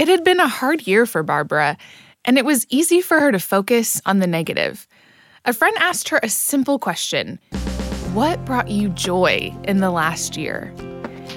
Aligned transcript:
It 0.00 0.08
had 0.08 0.24
been 0.24 0.40
a 0.40 0.48
hard 0.48 0.86
year 0.86 1.04
for 1.04 1.22
Barbara, 1.22 1.76
and 2.24 2.38
it 2.38 2.46
was 2.46 2.66
easy 2.70 3.02
for 3.02 3.20
her 3.20 3.30
to 3.30 3.38
focus 3.38 4.00
on 4.06 4.18
the 4.18 4.26
negative. 4.26 4.88
A 5.44 5.52
friend 5.52 5.76
asked 5.78 6.08
her 6.08 6.18
a 6.22 6.30
simple 6.30 6.78
question 6.78 7.38
What 8.14 8.42
brought 8.46 8.70
you 8.70 8.88
joy 8.88 9.54
in 9.64 9.80
the 9.80 9.90
last 9.90 10.38
year? 10.38 10.72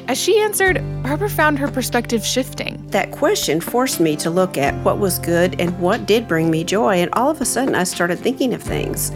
As 0.07 0.17
she 0.17 0.39
answered, 0.39 0.81
Barbara 1.03 1.29
found 1.29 1.59
her 1.59 1.67
perspective 1.67 2.25
shifting. 2.25 2.81
That 2.87 3.11
question 3.11 3.59
forced 3.59 3.99
me 3.99 4.15
to 4.15 4.29
look 4.29 4.57
at 4.57 4.73
what 4.85 4.97
was 4.97 5.19
good 5.19 5.59
and 5.59 5.77
what 5.81 6.05
did 6.05 6.25
bring 6.25 6.49
me 6.49 6.63
joy, 6.63 7.01
and 7.01 7.13
all 7.15 7.29
of 7.29 7.41
a 7.41 7.45
sudden 7.45 7.75
I 7.75 7.83
started 7.83 8.17
thinking 8.17 8.53
of 8.53 8.63
things. 8.63 9.11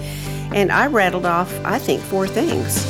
And 0.53 0.73
I 0.73 0.87
rattled 0.87 1.25
off, 1.25 1.57
I 1.63 1.79
think, 1.79 2.01
four 2.01 2.27
things. 2.27 2.83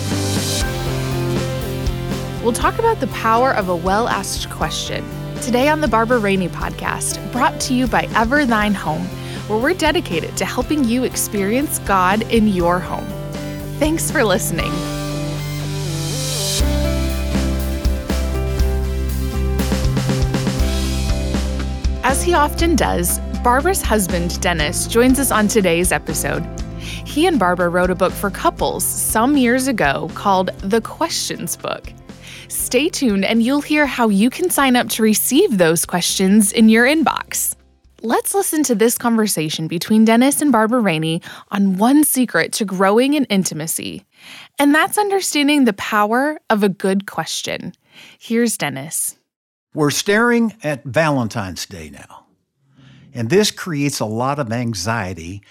We'll 2.41 2.51
talk 2.51 2.79
about 2.79 2.99
the 2.99 3.13
power 3.13 3.53
of 3.53 3.69
a 3.69 3.75
well 3.75 4.07
asked 4.07 4.49
question 4.49 5.05
today 5.41 5.69
on 5.69 5.81
the 5.81 5.87
Barbara 5.87 6.19
Rainey 6.19 6.49
podcast, 6.49 7.31
brought 7.31 7.59
to 7.61 7.73
you 7.73 7.87
by 7.87 8.07
Ever 8.15 8.45
Thine 8.45 8.73
Home, 8.73 9.03
where 9.47 9.59
we're 9.59 9.73
dedicated 9.73 10.35
to 10.37 10.45
helping 10.45 10.83
you 10.83 11.03
experience 11.03 11.79
God 11.79 12.21
in 12.31 12.47
your 12.47 12.79
home. 12.79 13.05
Thanks 13.79 14.09
for 14.11 14.23
listening. 14.23 14.71
As 22.03 22.23
he 22.23 22.33
often 22.33 22.75
does, 22.75 23.19
Barbara's 23.43 23.81
husband, 23.81 24.39
Dennis, 24.41 24.87
joins 24.87 25.19
us 25.19 25.31
on 25.31 25.47
today's 25.47 25.91
episode. 25.91 26.43
He 26.79 27.27
and 27.27 27.39
Barbara 27.39 27.69
wrote 27.69 27.89
a 27.89 27.95
book 27.95 28.13
for 28.13 28.29
couples 28.29 28.83
some 28.83 29.37
years 29.37 29.67
ago 29.67 30.09
called 30.15 30.51
The 30.61 30.81
Questions 30.81 31.55
Book. 31.55 31.93
Stay 32.47 32.89
tuned 32.89 33.25
and 33.25 33.43
you'll 33.43 33.61
hear 33.61 33.85
how 33.85 34.09
you 34.09 34.29
can 34.29 34.49
sign 34.49 34.75
up 34.75 34.89
to 34.89 35.03
receive 35.03 35.57
those 35.57 35.85
questions 35.85 36.51
in 36.51 36.69
your 36.69 36.85
inbox. 36.85 37.55
Let's 38.01 38.33
listen 38.33 38.63
to 38.63 38.75
this 38.75 38.97
conversation 38.97 39.67
between 39.67 40.05
Dennis 40.05 40.41
and 40.41 40.51
Barbara 40.51 40.79
Rainey 40.79 41.21
on 41.49 41.77
one 41.77 42.03
secret 42.03 42.53
to 42.53 42.65
growing 42.65 43.15
in 43.15 43.25
intimacy, 43.25 44.05
and 44.59 44.73
that's 44.73 44.99
understanding 44.99 45.65
the 45.65 45.73
power 45.73 46.39
of 46.49 46.61
a 46.61 46.69
good 46.69 47.07
question. 47.07 47.73
Here's 48.19 48.55
Dennis. 48.55 49.17
We're 49.73 49.89
staring 49.89 50.55
at 50.63 50.83
Valentine's 50.83 51.65
Day 51.65 51.89
now. 51.89 52.25
And 53.13 53.31
this 53.31 53.49
creates 53.49 53.99
a 53.99 54.05
lot 54.05 54.37
of 54.37 54.51
anxiety 54.51 55.41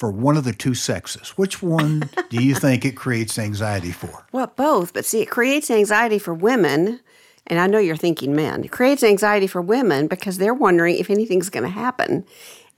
for 0.00 0.10
one 0.10 0.38
of 0.38 0.44
the 0.44 0.54
two 0.54 0.72
sexes. 0.74 1.28
Which 1.36 1.62
one 1.62 2.08
do 2.30 2.42
you 2.42 2.54
think 2.56 2.86
it 2.86 2.96
creates 2.96 3.38
anxiety 3.38 3.92
for? 3.92 4.24
Well, 4.32 4.50
both. 4.56 4.94
But 4.94 5.04
see, 5.04 5.20
it 5.20 5.28
creates 5.28 5.70
anxiety 5.70 6.18
for 6.18 6.32
women. 6.32 7.00
And 7.46 7.60
I 7.60 7.66
know 7.66 7.78
you're 7.78 7.96
thinking 7.96 8.34
men. 8.34 8.64
It 8.64 8.70
creates 8.70 9.02
anxiety 9.02 9.46
for 9.46 9.60
women 9.60 10.06
because 10.06 10.38
they're 10.38 10.54
wondering 10.54 10.96
if 10.96 11.10
anything's 11.10 11.50
going 11.50 11.64
to 11.64 11.70
happen. 11.70 12.24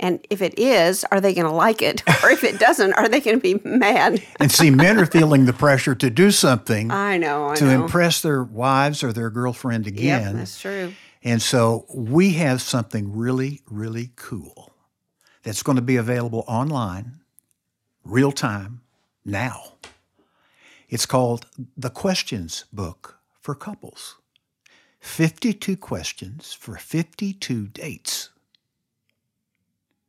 And 0.00 0.26
if 0.30 0.42
it 0.42 0.58
is, 0.58 1.04
are 1.12 1.20
they 1.20 1.32
going 1.32 1.46
to 1.46 1.52
like 1.52 1.80
it? 1.80 2.02
Or 2.24 2.30
if 2.30 2.42
it 2.42 2.58
doesn't, 2.58 2.92
are 2.94 3.08
they 3.08 3.20
going 3.20 3.40
to 3.40 3.40
be 3.40 3.60
mad? 3.68 4.20
and 4.40 4.50
see, 4.50 4.70
men 4.70 4.98
are 4.98 5.06
feeling 5.06 5.44
the 5.44 5.52
pressure 5.52 5.94
to 5.94 6.10
do 6.10 6.32
something. 6.32 6.90
I 6.90 7.18
know. 7.18 7.50
I 7.50 7.54
to 7.54 7.64
know. 7.66 7.84
impress 7.84 8.20
their 8.20 8.42
wives 8.42 9.04
or 9.04 9.12
their 9.12 9.30
girlfriend 9.30 9.86
again. 9.86 10.22
Yep, 10.22 10.34
that's 10.34 10.60
true. 10.60 10.92
And 11.22 11.40
so 11.40 11.86
we 11.94 12.32
have 12.34 12.62
something 12.62 13.16
really, 13.16 13.60
really 13.68 14.10
cool 14.16 14.71
that's 15.42 15.62
going 15.62 15.76
to 15.76 15.82
be 15.82 15.96
available 15.96 16.44
online, 16.46 17.20
real 18.04 18.32
time, 18.32 18.80
now. 19.24 19.74
It's 20.88 21.06
called 21.06 21.46
The 21.76 21.90
Questions 21.90 22.64
Book 22.72 23.18
for 23.40 23.54
Couples 23.54 24.16
52 25.00 25.76
questions 25.76 26.52
for 26.52 26.76
52 26.76 27.66
dates. 27.68 28.30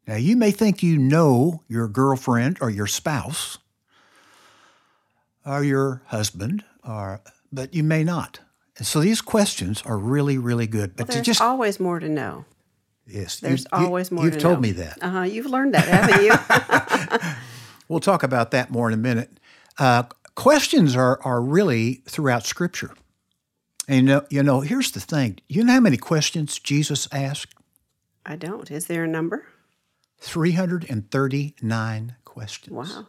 Now, 0.05 0.15
you 0.17 0.35
may 0.35 0.51
think 0.51 0.83
you 0.83 0.97
know 0.97 1.63
your 1.67 1.87
girlfriend 1.87 2.57
or 2.61 2.69
your 2.69 2.85
spouse 2.85 3.57
or 5.45 5.63
your 5.63 6.03
husband, 6.07 6.63
or, 6.87 7.21
but 7.51 7.73
you 7.73 7.83
may 7.83 8.03
not. 8.03 8.39
And 8.77 8.85
so 8.85 8.99
these 8.99 9.21
questions 9.21 9.81
are 9.83 9.97
really, 9.97 10.37
really 10.37 10.67
good. 10.67 10.95
But 10.95 11.07
There's 11.07 11.19
to 11.19 11.23
just 11.23 11.41
always 11.41 11.79
more 11.79 11.99
to 11.99 12.09
know. 12.09 12.45
Yes, 13.07 13.39
There's 13.39 13.65
you- 13.73 13.79
you- 13.79 13.85
always 13.85 14.11
more 14.11 14.25
You've 14.25 14.35
to 14.35 14.39
told 14.39 14.55
know. 14.57 14.61
me 14.61 14.71
that. 14.73 14.97
Uh 15.01 15.09
huh. 15.09 15.21
You've 15.23 15.45
learned 15.47 15.73
that, 15.75 15.87
haven't 15.87 16.23
you? 16.23 17.29
We'll 17.89 17.99
talk 17.99 18.23
about 18.23 18.51
that 18.51 18.71
more 18.71 18.87
in 18.87 18.93
a 18.93 18.97
minute. 18.97 19.39
Uh, 19.77 20.03
questions 20.35 20.95
are 20.95 21.19
are 21.23 21.41
really 21.41 22.01
throughout 22.07 22.45
Scripture. 22.45 22.95
And 23.87 24.07
you 24.07 24.13
know, 24.13 24.25
you 24.29 24.43
know, 24.43 24.61
here's 24.61 24.91
the 24.91 25.01
thing. 25.01 25.39
You 25.49 25.63
know 25.65 25.73
how 25.73 25.79
many 25.81 25.97
questions 25.97 26.57
Jesus 26.59 27.07
asked? 27.11 27.53
I 28.25 28.37
don't. 28.37 28.71
Is 28.71 28.85
there 28.87 29.03
a 29.03 29.07
number? 29.07 29.45
Three 30.17 30.53
hundred 30.53 30.85
and 30.89 31.11
thirty-nine 31.11 32.15
questions. 32.23 32.73
Wow. 32.73 33.07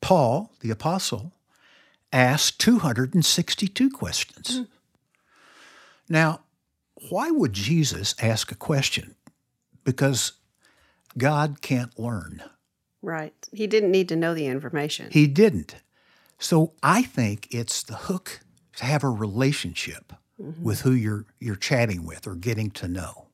Paul, 0.00 0.52
the 0.60 0.70
apostle, 0.70 1.32
asked 2.12 2.58
262 2.60 3.90
questions. 3.90 4.62
Now, 6.08 6.40
why 7.08 7.30
would 7.30 7.52
Jesus 7.52 8.14
ask 8.20 8.50
a 8.50 8.56
question? 8.56 9.14
Because 9.84 10.32
God 11.18 11.60
can't 11.60 11.98
learn. 11.98 12.42
Right. 13.02 13.34
He 13.52 13.66
didn't 13.66 13.90
need 13.90 14.08
to 14.08 14.16
know 14.16 14.34
the 14.34 14.46
information. 14.46 15.08
He 15.10 15.26
didn't. 15.26 15.76
So 16.38 16.72
I 16.82 17.02
think 17.02 17.48
it's 17.50 17.82
the 17.82 17.94
hook 17.94 18.40
to 18.76 18.84
have 18.84 19.04
a 19.04 19.08
relationship 19.08 20.12
with 20.36 20.80
who 20.80 20.92
you're 20.92 21.26
you're 21.38 21.54
chatting 21.54 22.04
with 22.04 22.26
or 22.26 22.34
getting 22.34 22.70
to 22.72 22.88
know. 22.88 23.26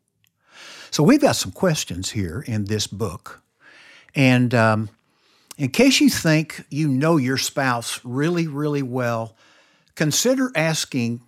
So 0.90 1.02
we've 1.02 1.20
got 1.20 1.36
some 1.36 1.52
questions 1.52 2.10
here 2.10 2.44
in 2.46 2.64
this 2.64 2.86
book, 2.86 3.42
and 4.14 4.54
um, 4.54 4.90
in 5.56 5.70
case 5.70 6.00
you 6.00 6.10
think 6.10 6.64
you 6.68 6.88
know 6.88 7.16
your 7.16 7.38
spouse 7.38 8.00
really, 8.04 8.46
really 8.46 8.82
well, 8.82 9.36
consider 9.94 10.50
asking 10.54 11.20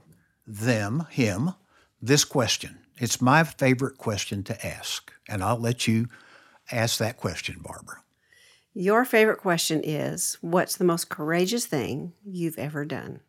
them, 0.47 1.07
him, 1.11 1.55
this 2.03 2.25
question. 2.25 2.79
It's 2.99 3.21
my 3.21 3.45
favorite 3.45 3.97
question 3.99 4.43
to 4.45 4.67
ask, 4.67 5.13
and 5.29 5.43
I'll 5.43 5.59
let 5.59 5.87
you 5.89 6.09
ask 6.71 6.99
that 6.99 7.17
question, 7.17 7.61
Barbara. 7.63 8.03
Your 8.75 9.05
favorite 9.05 9.39
question 9.39 9.81
is 9.85 10.39
What's 10.41 10.77
the 10.77 10.85
most 10.85 11.09
courageous 11.09 11.67
thing 11.67 12.13
you've 12.25 12.59
ever 12.59 12.85
done? 12.85 13.21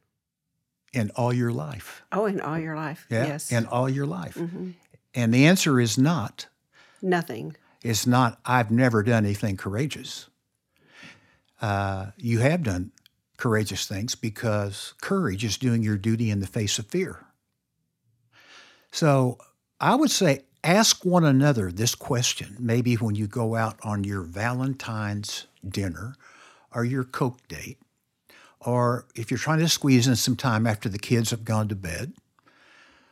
In 0.94 1.12
all 1.16 1.34
your 1.34 1.52
life. 1.52 2.04
Oh, 2.12 2.26
in 2.26 2.40
all 2.40 2.60
your 2.60 2.76
life. 2.76 3.08
Yeah, 3.10 3.26
Yes. 3.26 3.52
in 3.52 3.66
all 3.66 3.90
your 3.90 4.06
life. 4.06 4.36
hmm 4.36 4.72
And 5.16 5.34
the 5.34 5.46
answer 5.46 5.80
is 5.80 5.98
not. 5.98 6.48
Nothing. 7.02 7.56
It's 7.82 8.08
not, 8.08 8.40
I've 8.46 8.72
never 8.72 9.04
done 9.04 9.26
anything 9.26 9.58
courageous. 9.58 10.30
Uh, 11.62 12.12
you 12.18 12.40
have 12.40 12.64
done 12.64 12.92
courageous 13.38 13.86
things 13.88 14.16
because 14.16 14.94
courage 15.02 15.44
is 15.44 15.58
doing 15.58 15.84
your 15.84 15.98
duty 15.98 16.30
in 16.30 16.40
the 16.40 16.48
face 16.48 16.80
of 16.80 16.88
fear. 16.88 17.26
So 18.94 19.40
I 19.82 19.96
would 19.96 20.12
say 20.12 20.44
ask 20.64 21.04
one 21.04 21.26
another 21.26 21.72
this 21.72 21.96
question, 21.96 22.56
maybe 22.60 22.94
when 22.94 23.16
you 23.16 23.26
go 23.26 23.56
out 23.56 23.80
on 23.82 24.04
your 24.04 24.22
Valentine's 24.22 25.48
dinner 25.68 26.16
or 26.72 26.86
your 26.86 27.04
Coke 27.04 27.46
date, 27.48 27.80
or 28.60 29.08
if 29.16 29.32
you're 29.32 29.40
trying 29.40 29.60
to 29.60 29.68
squeeze 29.68 30.08
in 30.08 30.16
some 30.16 30.36
time 30.36 30.68
after 30.68 30.90
the 30.90 31.00
kids 31.00 31.32
have 31.32 31.44
gone 31.44 31.68
to 31.70 31.76
bed. 31.76 32.14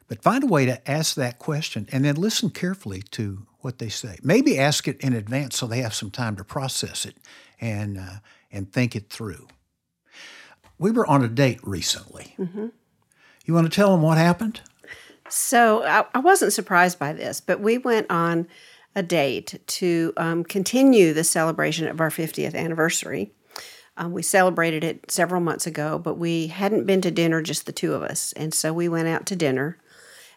But 0.08 0.22
find 0.22 0.44
a 0.44 0.48
way 0.48 0.68
to 0.68 0.90
ask 0.90 1.16
that 1.16 1.40
question 1.40 1.88
and 1.92 2.06
then 2.06 2.16
listen 2.16 2.52
carefully 2.52 3.02
to 3.12 3.48
what 3.62 3.80
they 3.80 3.90
say. 3.90 4.20
Maybe 4.22 4.60
ask 4.60 4.88
it 4.88 5.02
in 5.02 5.14
advance 5.14 5.58
so 5.58 5.66
they 5.66 5.82
have 5.82 5.96
some 5.96 6.12
time 6.12 6.36
to 6.36 6.44
process 6.44 7.06
it 7.08 7.18
and, 7.60 7.98
uh, 7.98 8.18
and 8.52 8.72
think 8.72 8.96
it 8.96 9.10
through. 9.10 9.48
We 10.78 10.92
were 10.92 11.08
on 11.08 11.24
a 11.24 11.28
date 11.28 11.60
recently. 11.64 12.36
You 13.46 13.56
want 13.56 13.66
to 13.66 13.76
tell 13.76 13.92
them 13.92 14.04
what 14.04 14.20
happened? 14.20 14.62
So 15.32 15.84
I, 15.84 16.06
I 16.14 16.20
wasn't 16.20 16.54
surprised 16.54 17.00
by 17.00 17.14
this, 17.14 17.40
but 17.40 17.60
we 17.60 17.78
went 17.78 18.10
on 18.10 18.48
a 18.96 19.02
date 19.02 19.60
to 19.66 20.14
um, 20.18 20.44
continue 20.44 21.14
the 21.14 21.24
celebration 21.24 21.88
of 21.88 22.02
our 22.02 22.10
50th 22.10 22.54
anniversary. 22.54 23.32
Um, 23.98 24.12
we 24.12 24.24
celebrated 24.24 24.84
it 24.84 25.12
several 25.12 25.42
months 25.42 25.66
ago, 25.66 26.00
but 26.00 26.18
we 26.18 26.48
hadn't 26.48 26.86
been 26.86 27.02
to 27.02 27.12
dinner, 27.12 27.42
just 27.42 27.66
the 27.66 27.72
two 27.72 27.94
of 27.94 28.04
us. 28.04 28.34
And 28.34 28.54
so 28.54 28.74
we 28.74 28.90
went 28.90 29.08
out 29.08 29.26
to 29.28 29.36
dinner 29.36 29.78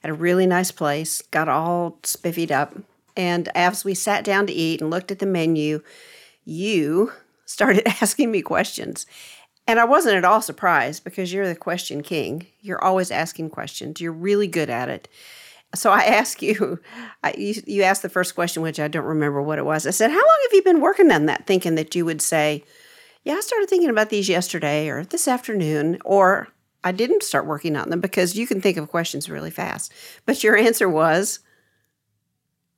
at 0.02 0.10
a 0.10 0.14
really 0.14 0.46
nice 0.46 0.70
place, 0.70 1.22
got 1.22 1.48
all 1.48 1.98
spiffied 2.02 2.50
up. 2.50 2.76
And 3.16 3.48
as 3.54 3.84
we 3.84 3.94
sat 3.94 4.24
down 4.24 4.46
to 4.46 4.52
eat 4.52 4.80
and 4.80 4.90
looked 4.90 5.10
at 5.10 5.18
the 5.18 5.26
menu, 5.26 5.82
you 6.44 7.12
started 7.46 7.86
asking 8.02 8.30
me 8.30 8.42
questions. 8.42 9.06
And 9.66 9.80
I 9.80 9.84
wasn't 9.84 10.16
at 10.16 10.24
all 10.24 10.42
surprised 10.42 11.04
because 11.04 11.32
you're 11.32 11.48
the 11.48 11.56
question 11.56 12.02
king. 12.02 12.46
You're 12.60 12.82
always 12.82 13.10
asking 13.10 13.50
questions. 13.50 14.00
You're 14.00 14.12
really 14.12 14.46
good 14.46 14.68
at 14.68 14.88
it. 14.88 15.08
So 15.74 15.90
I 15.90 16.00
asked 16.04 16.42
you, 16.42 16.80
I, 17.22 17.34
you, 17.36 17.54
you 17.66 17.82
asked 17.82 18.02
the 18.02 18.08
first 18.08 18.34
question, 18.34 18.62
which 18.62 18.78
I 18.78 18.88
don't 18.88 19.04
remember 19.04 19.42
what 19.42 19.58
it 19.58 19.64
was. 19.64 19.86
I 19.86 19.90
said, 19.90 20.10
How 20.10 20.16
long 20.16 20.38
have 20.42 20.52
you 20.52 20.62
been 20.62 20.80
working 20.80 21.10
on 21.10 21.26
that? 21.26 21.46
Thinking 21.46 21.74
that 21.76 21.94
you 21.94 22.04
would 22.04 22.20
say, 22.20 22.64
Yeah, 23.24 23.34
I 23.34 23.40
started 23.40 23.68
thinking 23.68 23.90
about 23.90 24.10
these 24.10 24.28
yesterday 24.28 24.88
or 24.88 25.04
this 25.04 25.26
afternoon, 25.26 25.98
or 26.04 26.48
I 26.82 26.92
didn't 26.92 27.22
start 27.22 27.46
working 27.46 27.76
on 27.76 27.88
them 27.88 28.00
because 28.00 28.36
you 28.36 28.46
can 28.46 28.60
think 28.60 28.76
of 28.76 28.90
questions 28.90 29.30
really 29.30 29.50
fast. 29.50 29.92
But 30.26 30.44
your 30.44 30.56
answer 30.56 30.88
was, 30.88 31.40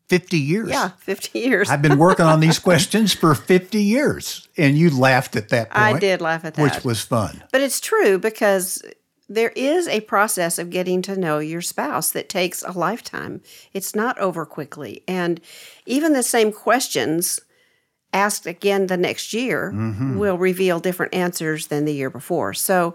50 0.09 0.39
years. 0.39 0.69
Yeah, 0.71 0.91
50 0.99 1.39
years. 1.39 1.69
I've 1.69 1.83
been 1.83 1.99
working 1.99 2.27
on 2.27 2.41
these 2.41 2.59
questions 2.59 3.13
for 3.13 3.35
50 3.35 3.83
years. 3.83 4.49
And 4.57 4.79
you 4.79 4.91
laughed 4.97 5.35
at 5.37 5.49
that 5.49 5.71
point. 5.71 5.97
I 5.97 5.99
did 5.99 6.21
laugh 6.21 6.45
at 6.45 6.55
that. 6.55 6.63
Which 6.63 6.85
was 6.85 7.01
fun. 7.03 7.43
But 7.51 7.61
it's 7.61 7.81
true 7.81 8.19
because 8.19 8.83
there 9.29 9.51
is 9.57 9.89
a 9.89 10.01
process 10.03 10.59
of 10.59 10.71
getting 10.71 11.03
to 11.03 11.17
know 11.17 11.41
your 11.41 11.61
spouse 11.61 12.11
that 12.13 12.29
takes 12.29 12.63
a 12.63 12.71
lifetime. 12.71 13.41
It's 13.73 13.95
not 13.95 14.17
over 14.19 14.47
quickly. 14.47 15.03
And 15.09 15.41
even 15.85 16.13
the 16.13 16.23
same 16.23 16.53
questions 16.53 17.41
asked 18.13 18.47
again 18.47 18.87
the 18.87 18.97
next 18.97 19.33
year 19.33 19.73
Mm-hmm. 19.75 20.17
will 20.19 20.39
reveal 20.39 20.79
different 20.79 21.13
answers 21.13 21.67
than 21.67 21.85
the 21.85 21.93
year 21.93 22.11
before. 22.11 22.55
So 22.55 22.95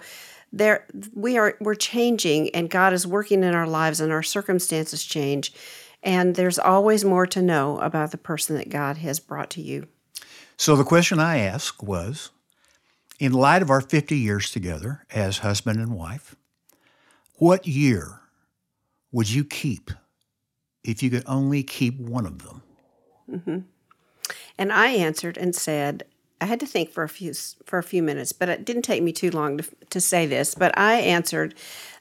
there 0.53 0.85
we 1.13 1.37
are 1.37 1.55
we're 1.59 1.75
changing 1.75 2.49
and 2.55 2.69
God 2.69 2.93
is 2.93 3.05
working 3.05 3.43
in 3.43 3.53
our 3.53 3.67
lives 3.67 3.99
and 3.99 4.11
our 4.11 4.23
circumstances 4.23 5.03
change. 5.03 5.53
And 6.03 6.35
there's 6.35 6.59
always 6.59 7.05
more 7.05 7.27
to 7.27 7.41
know 7.41 7.79
about 7.79 8.11
the 8.11 8.17
person 8.17 8.55
that 8.57 8.69
God 8.69 8.97
has 8.97 9.19
brought 9.19 9.49
to 9.51 9.61
you. 9.61 9.87
So 10.57 10.75
the 10.75 10.83
question 10.83 11.19
I 11.19 11.39
asked 11.39 11.83
was 11.83 12.31
in 13.19 13.33
light 13.33 13.61
of 13.61 13.69
our 13.69 13.81
50 13.81 14.17
years 14.17 14.51
together 14.51 15.05
as 15.11 15.39
husband 15.39 15.79
and 15.79 15.95
wife, 15.95 16.35
what 17.35 17.67
year 17.67 18.21
would 19.11 19.29
you 19.29 19.43
keep 19.43 19.91
if 20.83 21.03
you 21.03 21.09
could 21.09 21.23
only 21.27 21.63
keep 21.63 21.99
one 21.99 22.25
of 22.25 22.43
them? 22.43 22.63
Mm-hmm. 23.29 23.59
And 24.57 24.73
I 24.73 24.87
answered 24.89 25.37
and 25.37 25.55
said, 25.55 26.03
I 26.39 26.45
had 26.45 26.59
to 26.61 26.65
think 26.65 26.89
for 26.89 27.03
a 27.03 27.09
few 27.09 27.33
for 27.65 27.77
a 27.77 27.83
few 27.83 28.01
minutes, 28.01 28.31
but 28.31 28.49
it 28.49 28.65
didn't 28.65 28.81
take 28.81 29.03
me 29.03 29.11
too 29.11 29.29
long 29.29 29.57
to, 29.59 29.65
to 29.91 30.01
say 30.01 30.25
this. 30.25 30.55
But 30.55 30.75
I 30.77 30.95
answered 30.95 31.53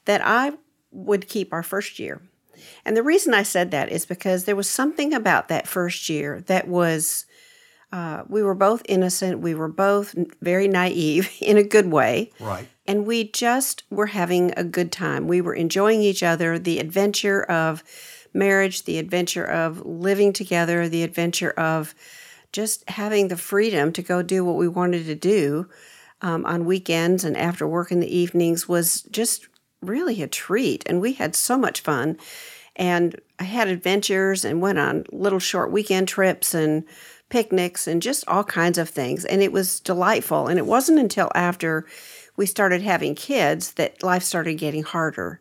that 0.06 0.22
I 0.24 0.52
would 0.90 1.28
keep 1.28 1.52
our 1.52 1.62
first 1.62 1.98
year, 1.98 2.22
and 2.84 2.96
the 2.96 3.02
reason 3.02 3.34
I 3.34 3.42
said 3.42 3.70
that 3.70 3.90
is 3.90 4.06
because 4.06 4.44
there 4.44 4.56
was 4.56 4.68
something 4.68 5.12
about 5.14 5.48
that 5.48 5.68
first 5.68 6.08
year 6.08 6.42
that 6.46 6.68
was. 6.68 7.26
Uh, 7.92 8.22
we 8.28 8.40
were 8.40 8.54
both 8.54 8.82
innocent. 8.88 9.40
We 9.40 9.52
were 9.52 9.66
both 9.66 10.14
very 10.40 10.68
naive 10.68 11.28
in 11.40 11.56
a 11.56 11.64
good 11.64 11.90
way. 11.90 12.30
Right. 12.38 12.68
And 12.86 13.04
we 13.04 13.24
just 13.24 13.82
were 13.90 14.06
having 14.06 14.54
a 14.56 14.62
good 14.62 14.92
time. 14.92 15.26
We 15.26 15.40
were 15.40 15.54
enjoying 15.54 16.00
each 16.00 16.22
other, 16.22 16.56
the 16.56 16.78
adventure 16.78 17.42
of 17.42 17.82
marriage, 18.32 18.84
the 18.84 18.98
adventure 18.98 19.44
of 19.44 19.84
living 19.84 20.32
together, 20.32 20.88
the 20.88 21.02
adventure 21.02 21.50
of 21.50 21.94
just 22.52 22.88
having 22.88 23.28
the 23.28 23.36
freedom 23.36 23.92
to 23.92 24.02
go 24.02 24.22
do 24.22 24.44
what 24.44 24.56
we 24.56 24.68
wanted 24.68 25.06
to 25.06 25.14
do 25.14 25.68
um, 26.22 26.44
on 26.44 26.64
weekends 26.64 27.24
and 27.24 27.36
after 27.36 27.66
work 27.66 27.90
in 27.90 28.00
the 28.00 28.16
evenings 28.16 28.68
was 28.68 29.02
just 29.02 29.48
really 29.80 30.22
a 30.22 30.26
treat. 30.26 30.82
And 30.86 31.00
we 31.00 31.14
had 31.14 31.34
so 31.34 31.56
much 31.56 31.80
fun. 31.80 32.18
And 32.80 33.20
I 33.38 33.44
had 33.44 33.68
adventures 33.68 34.42
and 34.42 34.62
went 34.62 34.78
on 34.78 35.04
little 35.12 35.38
short 35.38 35.70
weekend 35.70 36.08
trips 36.08 36.54
and 36.54 36.84
picnics 37.28 37.86
and 37.86 38.00
just 38.00 38.26
all 38.26 38.42
kinds 38.42 38.78
of 38.78 38.88
things. 38.88 39.26
And 39.26 39.42
it 39.42 39.52
was 39.52 39.80
delightful. 39.80 40.48
And 40.48 40.58
it 40.58 40.64
wasn't 40.64 40.98
until 40.98 41.30
after 41.34 41.86
we 42.36 42.46
started 42.46 42.80
having 42.80 43.14
kids 43.14 43.72
that 43.72 44.02
life 44.02 44.22
started 44.22 44.54
getting 44.54 44.82
harder. 44.82 45.40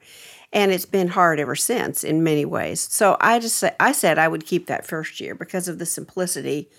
And 0.51 0.73
it's 0.73 0.85
been 0.85 1.07
hard 1.07 1.39
ever 1.39 1.55
since 1.55 2.03
in 2.03 2.25
many 2.25 2.43
ways. 2.43 2.81
So 2.81 3.15
I 3.21 3.39
just 3.39 3.63
I 3.79 3.93
said 3.93 4.19
I 4.19 4.27
would 4.27 4.45
keep 4.45 4.67
that 4.67 4.85
first 4.85 5.21
year 5.21 5.33
because 5.33 5.69
of 5.69 5.79
the 5.79 5.85
simplicity 5.85 6.69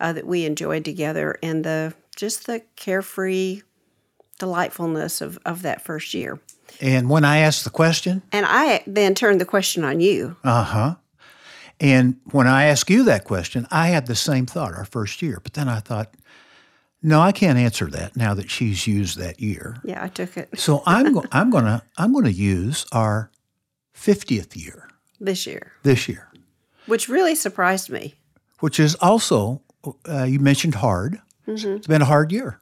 uh, 0.00 0.14
that 0.14 0.26
we 0.26 0.46
enjoyed 0.46 0.84
together 0.86 1.38
and 1.42 1.62
the 1.62 1.92
just 2.16 2.46
the 2.46 2.62
carefree 2.76 3.60
delightfulness 4.38 5.20
of, 5.20 5.38
of 5.44 5.60
that 5.62 5.82
first 5.82 6.14
year. 6.14 6.40
And 6.80 7.08
when 7.08 7.24
I 7.24 7.38
asked 7.38 7.64
the 7.64 7.70
question, 7.70 8.22
And 8.32 8.44
I 8.48 8.82
then 8.86 9.14
turned 9.14 9.40
the 9.40 9.44
question 9.46 9.84
on 9.84 10.00
you. 10.00 10.36
uh 10.44 10.62
huh. 10.64 10.94
And 11.78 12.16
when 12.30 12.46
I 12.46 12.64
asked 12.64 12.88
you 12.90 13.04
that 13.04 13.24
question, 13.24 13.66
I 13.70 13.88
had 13.88 14.06
the 14.06 14.14
same 14.14 14.46
thought 14.46 14.72
our 14.74 14.86
first 14.86 15.20
year. 15.20 15.40
But 15.42 15.52
then 15.54 15.68
I 15.68 15.80
thought, 15.80 16.14
no, 17.02 17.20
I 17.20 17.32
can't 17.32 17.58
answer 17.58 17.86
that 17.90 18.16
now 18.16 18.32
that 18.34 18.50
she's 18.50 18.86
used 18.86 19.18
that 19.18 19.40
year. 19.40 19.76
Yeah, 19.84 20.02
I 20.02 20.08
took 20.08 20.36
it 20.38 20.58
So 20.58 20.82
I'm 20.86 21.12
go- 21.12 21.24
I'm 21.32 21.50
gonna 21.50 21.82
I'm 21.98 22.12
gonna 22.14 22.30
use 22.30 22.86
our 22.92 23.30
50th 23.94 24.56
year 24.56 24.88
this 25.20 25.46
year, 25.46 25.72
this 25.82 26.08
year, 26.08 26.30
which 26.86 27.08
really 27.08 27.34
surprised 27.34 27.90
me. 27.90 28.14
which 28.60 28.80
is 28.80 28.94
also 28.96 29.60
uh, 30.08 30.24
you 30.24 30.40
mentioned 30.40 30.76
hard. 30.76 31.20
It's 31.46 31.86
been 31.86 32.02
a 32.02 32.06
hard 32.06 32.32
year. 32.32 32.60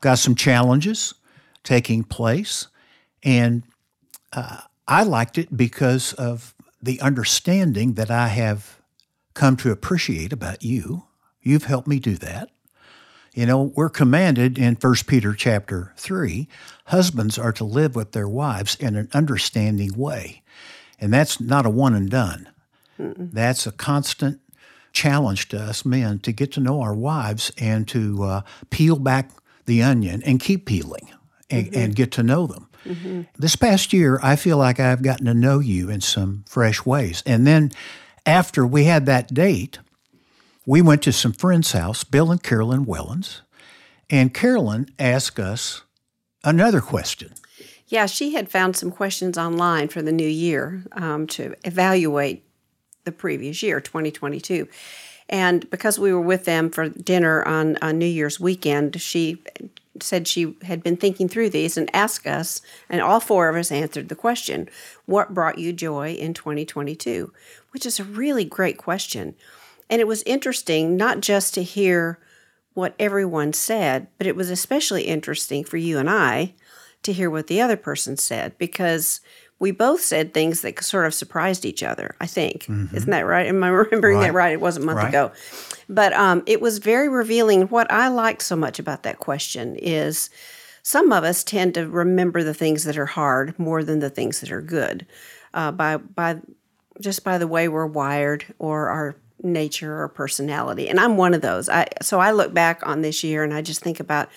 Got 0.00 0.18
some 0.18 0.34
challenges 0.34 1.14
taking 1.62 2.02
place, 2.04 2.66
and 3.22 3.62
uh, 4.32 4.62
I 4.86 5.02
liked 5.02 5.38
it 5.38 5.56
because 5.56 6.12
of 6.14 6.54
the 6.82 7.00
understanding 7.00 7.94
that 7.94 8.10
I 8.10 8.28
have 8.28 8.80
come 9.34 9.56
to 9.58 9.70
appreciate 9.70 10.32
about 10.32 10.62
you. 10.62 11.04
You've 11.42 11.64
helped 11.64 11.88
me 11.88 11.98
do 11.98 12.16
that. 12.16 12.50
You 13.34 13.46
know, 13.46 13.72
we're 13.76 13.90
commanded 13.90 14.58
in 14.58 14.74
1 14.74 14.94
Peter 15.06 15.34
chapter 15.34 15.92
3, 15.96 16.48
husbands 16.86 17.38
are 17.38 17.52
to 17.52 17.64
live 17.64 17.94
with 17.94 18.12
their 18.12 18.28
wives 18.28 18.74
in 18.74 18.96
an 18.96 19.08
understanding 19.12 19.96
way. 19.96 20.42
And 20.98 21.12
that's 21.12 21.40
not 21.40 21.64
a 21.64 21.70
one 21.70 21.94
and 21.94 22.10
done. 22.10 22.48
That's 23.32 23.66
a 23.66 23.72
constant 23.72 24.40
challenge 24.92 25.48
to 25.50 25.58
us 25.58 25.84
men 25.84 26.18
to 26.18 26.32
get 26.32 26.50
to 26.52 26.60
know 26.60 26.80
our 26.80 26.94
wives 26.94 27.52
and 27.56 27.86
to 27.88 28.24
uh, 28.24 28.40
peel 28.70 28.98
back 28.98 29.30
the 29.66 29.82
onion 29.82 30.22
and 30.26 30.40
keep 30.40 30.66
peeling 30.66 31.08
and, 31.50 31.74
and 31.74 31.96
get 31.96 32.12
to 32.12 32.22
know 32.22 32.46
them. 32.46 32.68
This 33.36 33.56
past 33.56 33.92
year, 33.92 34.18
I 34.22 34.36
feel 34.36 34.56
like 34.56 34.80
I've 34.80 35.02
gotten 35.02 35.26
to 35.26 35.34
know 35.34 35.58
you 35.58 35.90
in 35.90 36.00
some 36.00 36.44
fresh 36.48 36.84
ways. 36.86 37.22
And 37.26 37.46
then 37.46 37.72
after 38.24 38.66
we 38.66 38.84
had 38.84 39.06
that 39.06 39.32
date, 39.32 39.78
we 40.66 40.80
went 40.80 41.02
to 41.02 41.12
some 41.12 41.32
friends' 41.32 41.72
house, 41.72 42.04
Bill 42.04 42.30
and 42.30 42.42
Carolyn 42.42 42.86
Wellens, 42.86 43.40
and 44.08 44.32
Carolyn 44.32 44.88
asked 44.98 45.38
us 45.38 45.82
another 46.44 46.80
question. 46.80 47.34
Yeah, 47.86 48.06
she 48.06 48.34
had 48.34 48.48
found 48.48 48.76
some 48.76 48.90
questions 48.90 49.36
online 49.36 49.88
for 49.88 50.00
the 50.00 50.12
new 50.12 50.28
year 50.28 50.84
um, 50.92 51.26
to 51.28 51.54
evaluate 51.64 52.44
the 53.04 53.12
previous 53.12 53.62
year, 53.62 53.80
2022. 53.80 54.68
And 55.28 55.68
because 55.70 55.98
we 55.98 56.12
were 56.12 56.20
with 56.20 56.44
them 56.44 56.70
for 56.70 56.88
dinner 56.88 57.46
on, 57.46 57.76
on 57.82 57.98
New 57.98 58.06
Year's 58.06 58.38
weekend, 58.38 59.00
she 59.00 59.42
said 60.00 60.28
she 60.28 60.56
had 60.62 60.82
been 60.82 60.96
thinking 60.96 61.28
through 61.28 61.50
these 61.50 61.76
and 61.76 61.94
asked 61.94 62.26
us, 62.26 62.62
and 62.88 63.00
all 63.00 63.20
four 63.20 63.48
of 63.48 63.56
us 63.56 63.72
answered 63.72 64.08
the 64.08 64.14
question 64.14 64.68
What 65.06 65.34
brought 65.34 65.58
you 65.58 65.72
joy 65.72 66.12
in 66.12 66.34
2022? 66.34 67.32
Which 67.70 67.86
is 67.86 67.98
a 67.98 68.04
really 68.04 68.44
great 68.44 68.78
question. 68.78 69.34
And 69.88 70.00
it 70.00 70.06
was 70.06 70.22
interesting 70.22 70.96
not 70.96 71.20
just 71.20 71.54
to 71.54 71.62
hear 71.62 72.20
what 72.74 72.94
everyone 72.98 73.52
said, 73.52 74.06
but 74.16 74.26
it 74.26 74.36
was 74.36 74.50
especially 74.50 75.02
interesting 75.02 75.64
for 75.64 75.76
you 75.76 75.98
and 75.98 76.08
I 76.08 76.54
to 77.02 77.12
hear 77.12 77.30
what 77.30 77.48
the 77.48 77.60
other 77.60 77.76
person 77.76 78.16
said 78.16 78.56
because 78.58 79.20
we 79.60 79.70
both 79.70 80.00
said 80.00 80.34
things 80.34 80.62
that 80.62 80.82
sort 80.82 81.06
of 81.06 81.14
surprised 81.14 81.64
each 81.64 81.82
other, 81.82 82.16
I 82.20 82.26
think. 82.26 82.68
Isn't 82.94 83.10
that 83.10 83.26
right? 83.26 83.46
Am 83.46 83.62
I 83.62 83.68
remembering 83.84 84.18
that 84.20 84.32
Right. 84.32 84.44
right? 84.46 84.52
It 84.54 84.60
was 84.60 84.76
a 84.76 84.80
month 84.80 84.96
Right. 84.96 85.08
ago. 85.10 85.30
But 85.88 86.12
um, 86.14 86.42
it 86.46 86.60
was 86.60 86.78
very 86.78 87.08
revealing. 87.08 87.62
What 87.68 87.90
I 87.92 88.08
liked 88.08 88.42
so 88.42 88.56
much 88.56 88.78
about 88.78 89.02
that 89.02 89.18
question 89.18 89.76
is 89.76 90.30
some 90.82 91.12
of 91.12 91.24
us 91.24 91.44
tend 91.44 91.74
to 91.74 91.86
remember 91.86 92.42
the 92.42 92.54
things 92.54 92.84
that 92.84 92.96
are 92.96 93.06
hard 93.06 93.56
more 93.58 93.84
than 93.84 93.98
the 94.00 94.08
things 94.10 94.40
that 94.40 94.50
are 94.50 94.62
good 94.62 95.06
uh, 95.52 95.70
by, 95.72 95.98
by 95.98 96.38
just 97.00 97.22
by 97.22 97.36
the 97.38 97.46
way 97.46 97.68
we're 97.68 97.86
wired 97.86 98.46
or 98.58 98.88
our 98.88 99.14
nature 99.42 100.00
or 100.02 100.08
personality. 100.08 100.88
And 100.88 100.98
I'm 101.00 101.16
one 101.16 101.34
of 101.34 101.40
those. 101.42 101.68
I 101.68 101.86
so 102.02 102.18
I 102.20 102.30
look 102.30 102.52
back 102.54 102.86
on 102.86 103.02
this 103.02 103.22
year 103.24 103.42
and 103.44 103.52
I 103.54 103.62
just 103.62 103.82
think 103.82 103.98
about 104.00 104.28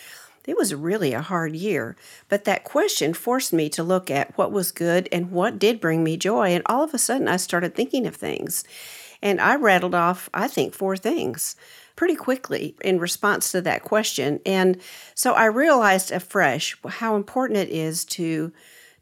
it 0.45 0.57
was 0.57 0.73
really 0.73 1.13
a 1.13 1.21
hard 1.21 1.55
year. 1.55 1.95
But 2.29 2.45
that 2.45 2.63
question 2.63 3.13
forced 3.13 3.53
me 3.53 3.69
to 3.69 3.83
look 3.83 4.11
at 4.11 4.37
what 4.37 4.51
was 4.51 4.71
good 4.71 5.07
and 5.11 5.31
what 5.31 5.59
did 5.59 5.79
bring 5.79 6.03
me 6.03 6.17
joy. 6.17 6.49
And 6.49 6.63
all 6.65 6.83
of 6.83 6.93
a 6.93 6.97
sudden 6.97 7.27
I 7.27 7.37
started 7.37 7.75
thinking 7.75 8.05
of 8.05 8.15
things. 8.15 8.63
And 9.21 9.39
I 9.39 9.55
rattled 9.55 9.95
off, 9.95 10.29
I 10.33 10.47
think, 10.47 10.73
four 10.73 10.97
things 10.97 11.55
pretty 11.95 12.15
quickly 12.15 12.75
in 12.81 12.99
response 12.99 13.51
to 13.51 13.61
that 13.61 13.83
question. 13.83 14.39
And 14.45 14.81
so 15.15 15.33
I 15.33 15.45
realized 15.45 16.11
afresh 16.11 16.75
how 16.85 17.15
important 17.15 17.59
it 17.59 17.69
is 17.69 18.03
to 18.05 18.51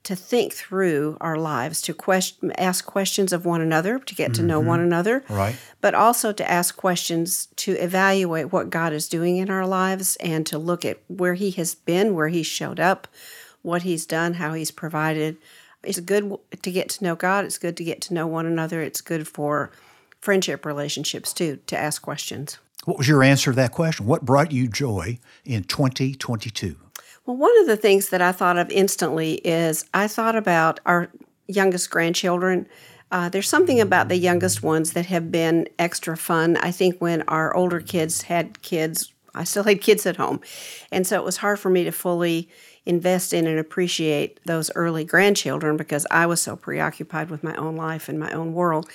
to 0.04 0.16
think 0.16 0.54
through 0.54 1.18
our 1.22 1.38
lives, 1.38 1.82
to 1.84 1.94
question, 1.94 2.52
ask 2.58 2.86
questions 2.86 3.32
of 3.32 3.46
one 3.46 3.62
another, 3.62 4.00
to 4.00 4.16
get 4.16 4.34
to 4.34 4.42
know 4.42 4.60
mm-hmm. 4.60 4.70
one 4.70 4.80
another, 4.80 5.24
Right. 5.30 5.56
but 5.80 5.94
also 5.94 6.32
to 6.34 6.50
ask 6.50 6.76
questions 6.76 7.48
to 7.58 7.74
evaluate 7.74 8.52
what 8.52 8.72
God 8.72 8.94
is 8.94 9.08
doing 9.08 9.38
in 9.38 9.50
our 9.52 9.66
lives 9.66 10.16
and 10.18 10.46
to 10.48 10.58
look 10.58 10.84
at 10.84 11.00
where 11.08 11.36
He 11.36 11.52
has 11.52 11.76
been, 11.76 12.16
where 12.16 12.30
He 12.30 12.42
showed 12.42 12.80
up, 12.80 13.08
what 13.62 13.84
He's 13.84 14.06
done, 14.08 14.36
how 14.36 14.54
He's 14.54 14.72
provided. 14.72 15.38
It's 15.84 16.00
good 16.00 16.36
to 16.62 16.72
get 16.72 16.90
to 16.90 17.04
know 17.04 17.16
God. 17.16 17.46
It's 17.46 17.58
good 17.60 17.78
to 17.78 17.84
get 17.84 18.02
to 18.02 18.14
know 18.14 18.26
one 18.26 18.46
another. 18.46 18.82
It's 18.82 19.02
good 19.02 19.28
for 19.28 19.72
friendship 20.20 20.66
relationships 20.66 21.34
too 21.34 21.60
to 21.68 21.78
ask 21.78 22.02
questions. 22.02 22.58
What 22.86 22.98
was 22.98 23.08
your 23.08 23.22
answer 23.22 23.52
to 23.52 23.56
that 23.58 23.72
question? 23.72 24.08
What 24.08 24.26
brought 24.26 24.52
you 24.52 24.68
joy 24.68 25.20
in 25.46 25.64
2022? 25.64 26.76
Well, 27.32 27.38
one 27.38 27.60
of 27.62 27.68
the 27.68 27.78
things 27.78 28.10
that 28.10 28.22
I 28.22 28.34
thought 28.34 28.58
of 28.58 28.70
instantly 28.70 29.36
is 29.36 29.86
I 29.94 30.10
thought 30.10 30.36
about 30.36 30.82
our 30.86 31.10
youngest 31.48 31.90
grandchildren. 31.90 32.68
Uh, 33.10 33.30
there's 33.30 33.48
something 33.48 33.80
about 33.80 34.10
the 34.10 34.18
youngest 34.18 34.64
ones 34.64 34.92
that 34.92 35.06
have 35.06 35.32
been 35.32 35.70
extra 35.80 36.18
fun. 36.18 36.58
I 36.58 36.72
think 36.72 37.00
when 37.00 37.22
our 37.30 37.56
older 37.56 37.80
kids 37.80 38.24
had 38.24 38.62
kids, 38.64 39.14
I 39.34 39.46
still 39.46 39.64
had 39.64 39.80
kids 39.80 40.06
at 40.06 40.18
home. 40.18 40.42
And 40.92 41.08
so 41.08 41.16
it 41.22 41.24
was 41.24 41.38
hard 41.38 41.58
for 41.58 41.70
me 41.70 41.86
to 41.86 41.94
fully 41.94 42.50
invest 42.86 43.32
in 43.32 43.48
and 43.48 43.58
appreciate 43.58 44.42
those 44.44 44.70
early 44.76 45.06
grandchildren 45.06 45.78
because 45.78 46.06
I 46.12 46.26
was 46.26 46.42
so 46.42 46.58
preoccupied 46.58 47.30
with 47.30 47.46
my 47.46 47.56
own 47.56 47.78
life 47.78 48.10
and 48.10 48.20
my 48.20 48.32
own 48.34 48.52
world. 48.52 48.90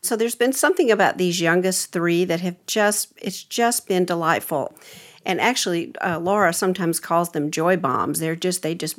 So 0.00 0.16
there's 0.16 0.34
been 0.34 0.52
something 0.52 0.90
about 0.90 1.18
these 1.18 1.40
youngest 1.40 1.92
three 1.92 2.24
that 2.24 2.40
have 2.40 2.56
just, 2.66 3.12
it's 3.16 3.44
just 3.44 3.86
been 3.86 4.04
delightful. 4.04 4.76
And 5.26 5.40
actually, 5.40 5.94
uh, 6.00 6.18
Laura 6.18 6.52
sometimes 6.52 7.00
calls 7.00 7.32
them 7.32 7.50
joy 7.50 7.76
bombs. 7.76 8.20
They're 8.20 8.36
just, 8.36 8.62
they 8.62 8.74
just 8.74 8.98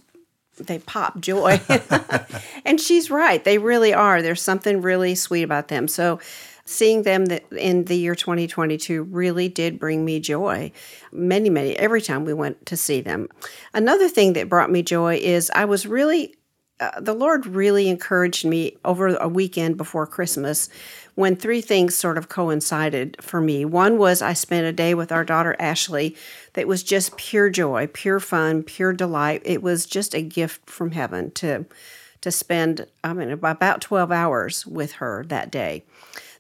they 0.57 0.79
pop 0.79 1.19
joy. 1.19 1.62
and 2.65 2.79
she's 2.81 3.10
right. 3.10 3.43
They 3.43 3.57
really 3.57 3.93
are. 3.93 4.22
There's 4.22 4.41
something 4.41 4.81
really 4.81 5.15
sweet 5.15 5.43
about 5.43 5.67
them. 5.67 5.88
So 5.88 6.19
seeing 6.65 7.03
them 7.03 7.25
in 7.57 7.86
the 7.86 7.98
year 7.98 8.15
2022 8.15 9.03
really 9.03 9.48
did 9.48 9.79
bring 9.79 10.03
me 10.03 10.19
joy. 10.19 10.72
Many, 11.12 11.50
many, 11.50 11.77
every 11.77 12.01
time 12.01 12.25
we 12.25 12.34
went 12.34 12.65
to 12.65 12.75
see 12.75 13.01
them. 13.01 13.29
Another 13.74 14.10
thing 14.10 14.34
that 14.34 14.50
brought 14.50 14.72
me 14.72 14.84
joy 14.84 15.15
is 15.15 15.51
I 15.55 15.65
was 15.65 15.88
really 15.88 16.36
uh, 16.79 17.00
the 17.00 17.13
Lord 17.13 17.48
really 17.48 17.89
encouraged 17.89 18.46
me 18.46 18.77
over 18.86 19.15
a 19.15 19.27
weekend 19.27 19.77
before 19.77 20.05
Christmas 20.05 20.69
when 21.17 21.36
three 21.36 21.62
things 21.62 21.95
sort 21.95 22.15
of 22.15 22.29
coincided 22.29 23.17
for 23.19 23.41
me. 23.41 23.65
One 23.65 23.97
was 23.97 24.21
I 24.21 24.33
spent 24.33 24.67
a 24.67 24.71
day 24.71 24.93
with 24.93 25.12
our 25.12 25.25
daughter 25.25 25.55
Ashley 25.57 26.15
that 26.53 26.67
was 26.67 26.83
just 26.83 27.17
pure 27.17 27.50
joy, 27.50 27.88
pure 27.88 28.19
fun, 28.19 28.62
pure 28.62 28.93
delight. 28.93 29.41
It 29.43 29.63
was 29.63 29.88
just 29.88 30.13
a 30.13 30.21
gift 30.21 30.69
from 30.69 30.91
heaven 30.91 31.31
to 31.31 31.65
to 32.21 32.31
spend 32.31 32.86
I 33.03 33.13
mean 33.13 33.31
about 33.31 33.81
12 33.81 34.12
hours 34.12 34.67
with 34.67 34.93
her 34.93 35.25
that 35.29 35.50
day. 35.50 35.83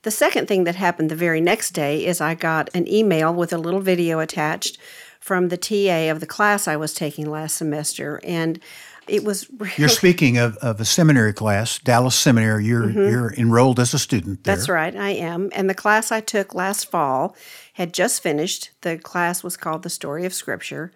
The 0.03 0.11
second 0.11 0.47
thing 0.47 0.65
that 0.65 0.75
happened 0.75 1.09
the 1.09 1.15
very 1.15 1.41
next 1.41 1.71
day 1.71 2.05
is 2.05 2.21
I 2.21 2.35
got 2.35 2.69
an 2.75 2.87
email 2.87 3.33
with 3.33 3.51
a 3.51 3.57
little 3.57 3.81
video 3.81 4.19
attached 4.19 4.77
from 5.19 5.49
the 5.49 5.57
TA 5.57 6.11
of 6.11 6.19
the 6.19 6.27
class 6.27 6.67
I 6.67 6.77
was 6.77 6.93
taking 6.93 7.27
last 7.27 7.57
semester 7.57 8.21
and 8.23 8.59
it 9.07 9.23
was 9.23 9.49
really, 9.57 9.73
You're 9.77 9.89
speaking 9.89 10.37
of, 10.37 10.57
of 10.57 10.79
a 10.79 10.85
seminary 10.85 11.33
class, 11.33 11.79
Dallas 11.79 12.15
Seminary. 12.15 12.65
You're 12.65 12.87
mm-hmm. 12.87 12.99
you're 12.99 13.33
enrolled 13.33 13.79
as 13.79 13.93
a 13.93 13.99
student 13.99 14.43
there. 14.43 14.55
That's 14.55 14.69
right, 14.69 14.95
I 14.95 15.09
am. 15.11 15.49
And 15.53 15.69
the 15.69 15.73
class 15.73 16.11
I 16.11 16.21
took 16.21 16.53
last 16.53 16.89
fall 16.89 17.35
had 17.73 17.93
just 17.93 18.21
finished. 18.21 18.71
The 18.81 18.97
class 18.97 19.43
was 19.43 19.57
called 19.57 19.83
The 19.83 19.89
Story 19.89 20.25
of 20.25 20.33
Scripture. 20.33 20.91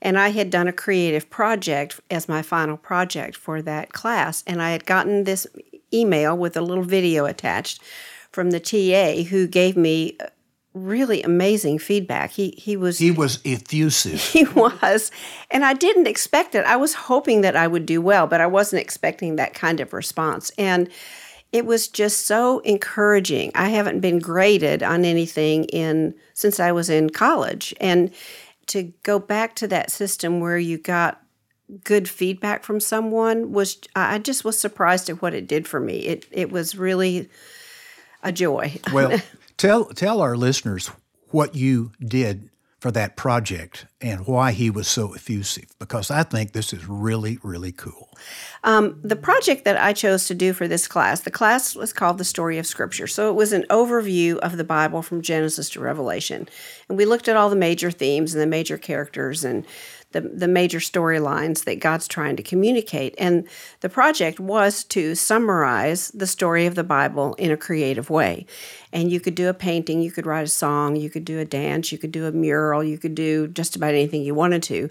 And 0.00 0.18
I 0.18 0.28
had 0.28 0.50
done 0.50 0.68
a 0.68 0.72
creative 0.72 1.28
project 1.28 2.00
as 2.10 2.28
my 2.28 2.42
final 2.42 2.76
project 2.76 3.36
for 3.36 3.60
that 3.62 3.92
class. 3.92 4.44
And 4.46 4.62
I 4.62 4.70
had 4.70 4.86
gotten 4.86 5.24
this 5.24 5.46
email 5.92 6.36
with 6.36 6.56
a 6.56 6.60
little 6.60 6.84
video 6.84 7.24
attached 7.24 7.82
from 8.30 8.50
the 8.50 8.60
TA 8.60 9.28
who 9.28 9.46
gave 9.46 9.76
me 9.76 10.16
really 10.78 11.22
amazing 11.22 11.78
feedback. 11.78 12.30
He 12.30 12.54
he 12.56 12.76
was 12.76 12.98
he 12.98 13.10
was 13.10 13.40
effusive. 13.44 14.20
He 14.32 14.44
was, 14.44 15.10
and 15.50 15.64
I 15.64 15.74
didn't 15.74 16.06
expect 16.06 16.54
it. 16.54 16.64
I 16.64 16.76
was 16.76 16.94
hoping 16.94 17.40
that 17.42 17.56
I 17.56 17.66
would 17.66 17.86
do 17.86 18.00
well, 18.00 18.26
but 18.26 18.40
I 18.40 18.46
wasn't 18.46 18.82
expecting 18.82 19.36
that 19.36 19.54
kind 19.54 19.80
of 19.80 19.92
response. 19.92 20.50
And 20.58 20.88
it 21.52 21.66
was 21.66 21.88
just 21.88 22.26
so 22.26 22.60
encouraging. 22.60 23.52
I 23.54 23.70
haven't 23.70 24.00
been 24.00 24.18
graded 24.18 24.82
on 24.82 25.04
anything 25.04 25.64
in 25.64 26.14
since 26.34 26.60
I 26.60 26.72
was 26.72 26.90
in 26.90 27.10
college, 27.10 27.74
and 27.80 28.10
to 28.68 28.92
go 29.02 29.18
back 29.18 29.54
to 29.56 29.68
that 29.68 29.90
system 29.90 30.40
where 30.40 30.58
you 30.58 30.78
got 30.78 31.22
good 31.84 32.08
feedback 32.08 32.64
from 32.64 32.80
someone 32.80 33.52
was 33.52 33.78
I 33.94 34.18
just 34.18 34.44
was 34.44 34.58
surprised 34.58 35.10
at 35.10 35.20
what 35.20 35.34
it 35.34 35.46
did 35.46 35.68
for 35.68 35.80
me. 35.80 35.98
It 36.00 36.26
it 36.30 36.50
was 36.50 36.76
really 36.76 37.28
a 38.22 38.32
joy. 38.32 38.80
Well, 38.92 39.20
Tell 39.58 39.86
tell 39.86 40.20
our 40.20 40.36
listeners 40.36 40.88
what 41.30 41.56
you 41.56 41.90
did 42.00 42.48
for 42.78 42.92
that 42.92 43.16
project 43.16 43.86
and 44.00 44.24
why 44.24 44.52
he 44.52 44.70
was 44.70 44.86
so 44.86 45.12
effusive 45.14 45.66
because 45.80 46.12
I 46.12 46.22
think 46.22 46.52
this 46.52 46.72
is 46.72 46.86
really, 46.86 47.40
really 47.42 47.72
cool. 47.72 48.08
Um, 48.62 49.00
the 49.02 49.16
project 49.16 49.64
that 49.64 49.76
I 49.76 49.92
chose 49.92 50.26
to 50.26 50.34
do 50.36 50.52
for 50.52 50.68
this 50.68 50.86
class, 50.86 51.22
the 51.22 51.32
class 51.32 51.74
was 51.74 51.92
called 51.92 52.18
The 52.18 52.24
Story 52.24 52.56
of 52.56 52.68
Scripture. 52.68 53.08
So 53.08 53.30
it 53.30 53.34
was 53.34 53.52
an 53.52 53.64
overview 53.68 54.38
of 54.38 54.56
the 54.56 54.64
Bible 54.64 55.02
from 55.02 55.22
Genesis 55.22 55.68
to 55.70 55.80
Revelation. 55.80 56.48
And 56.88 56.96
we 56.96 57.04
looked 57.04 57.26
at 57.26 57.36
all 57.36 57.50
the 57.50 57.56
major 57.56 57.90
themes 57.90 58.32
and 58.32 58.40
the 58.40 58.46
major 58.46 58.78
characters 58.78 59.44
and 59.44 59.66
the, 60.12 60.22
the 60.22 60.48
major 60.48 60.78
storylines 60.78 61.64
that 61.64 61.80
God's 61.80 62.08
trying 62.08 62.36
to 62.36 62.42
communicate. 62.42 63.14
And 63.18 63.46
the 63.80 63.88
project 63.88 64.40
was 64.40 64.84
to 64.84 65.14
summarize 65.14 66.08
the 66.08 66.26
story 66.26 66.66
of 66.66 66.74
the 66.74 66.84
Bible 66.84 67.34
in 67.34 67.50
a 67.50 67.56
creative 67.56 68.08
way. 68.08 68.46
And 68.92 69.12
you 69.12 69.20
could 69.20 69.34
do 69.34 69.48
a 69.48 69.54
painting, 69.54 70.00
you 70.00 70.10
could 70.10 70.26
write 70.26 70.46
a 70.46 70.48
song, 70.48 70.96
you 70.96 71.10
could 71.10 71.24
do 71.24 71.38
a 71.38 71.44
dance, 71.44 71.92
you 71.92 71.98
could 71.98 72.12
do 72.12 72.26
a 72.26 72.32
mural, 72.32 72.82
you 72.82 72.98
could 72.98 73.14
do 73.14 73.48
just 73.48 73.76
about 73.76 73.94
anything 73.94 74.22
you 74.22 74.34
wanted 74.34 74.62
to 74.64 74.88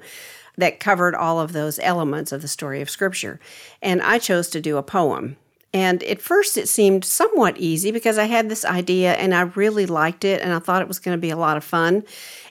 that 0.58 0.80
covered 0.80 1.16
all 1.16 1.40
of 1.40 1.54
those 1.54 1.80
elements 1.80 2.32
of 2.32 2.42
the 2.42 2.48
story 2.48 2.82
of 2.82 2.90
Scripture. 2.90 3.40
And 3.82 4.02
I 4.02 4.20
chose 4.20 4.50
to 4.50 4.62
do 4.62 4.78
a 4.78 4.84
poem. 4.84 5.38
And 5.78 6.02
at 6.06 6.24
first, 6.24 6.58
it 6.58 6.68
seemed 6.68 7.06
somewhat 7.06 7.60
easy 7.60 7.92
because 7.92 8.18
I 8.18 8.24
had 8.24 8.50
this 8.50 8.66
idea 8.66 9.14
and 9.14 9.32
I 9.36 9.42
really 9.42 9.86
liked 9.86 10.26
it 10.26 10.42
and 10.42 10.52
I 10.52 10.58
thought 10.58 10.82
it 10.82 10.88
was 10.88 10.98
going 10.98 11.16
to 11.16 11.22
be 11.22 11.30
a 11.30 11.38
lot 11.38 11.56
of 11.56 11.64
fun. 11.64 12.04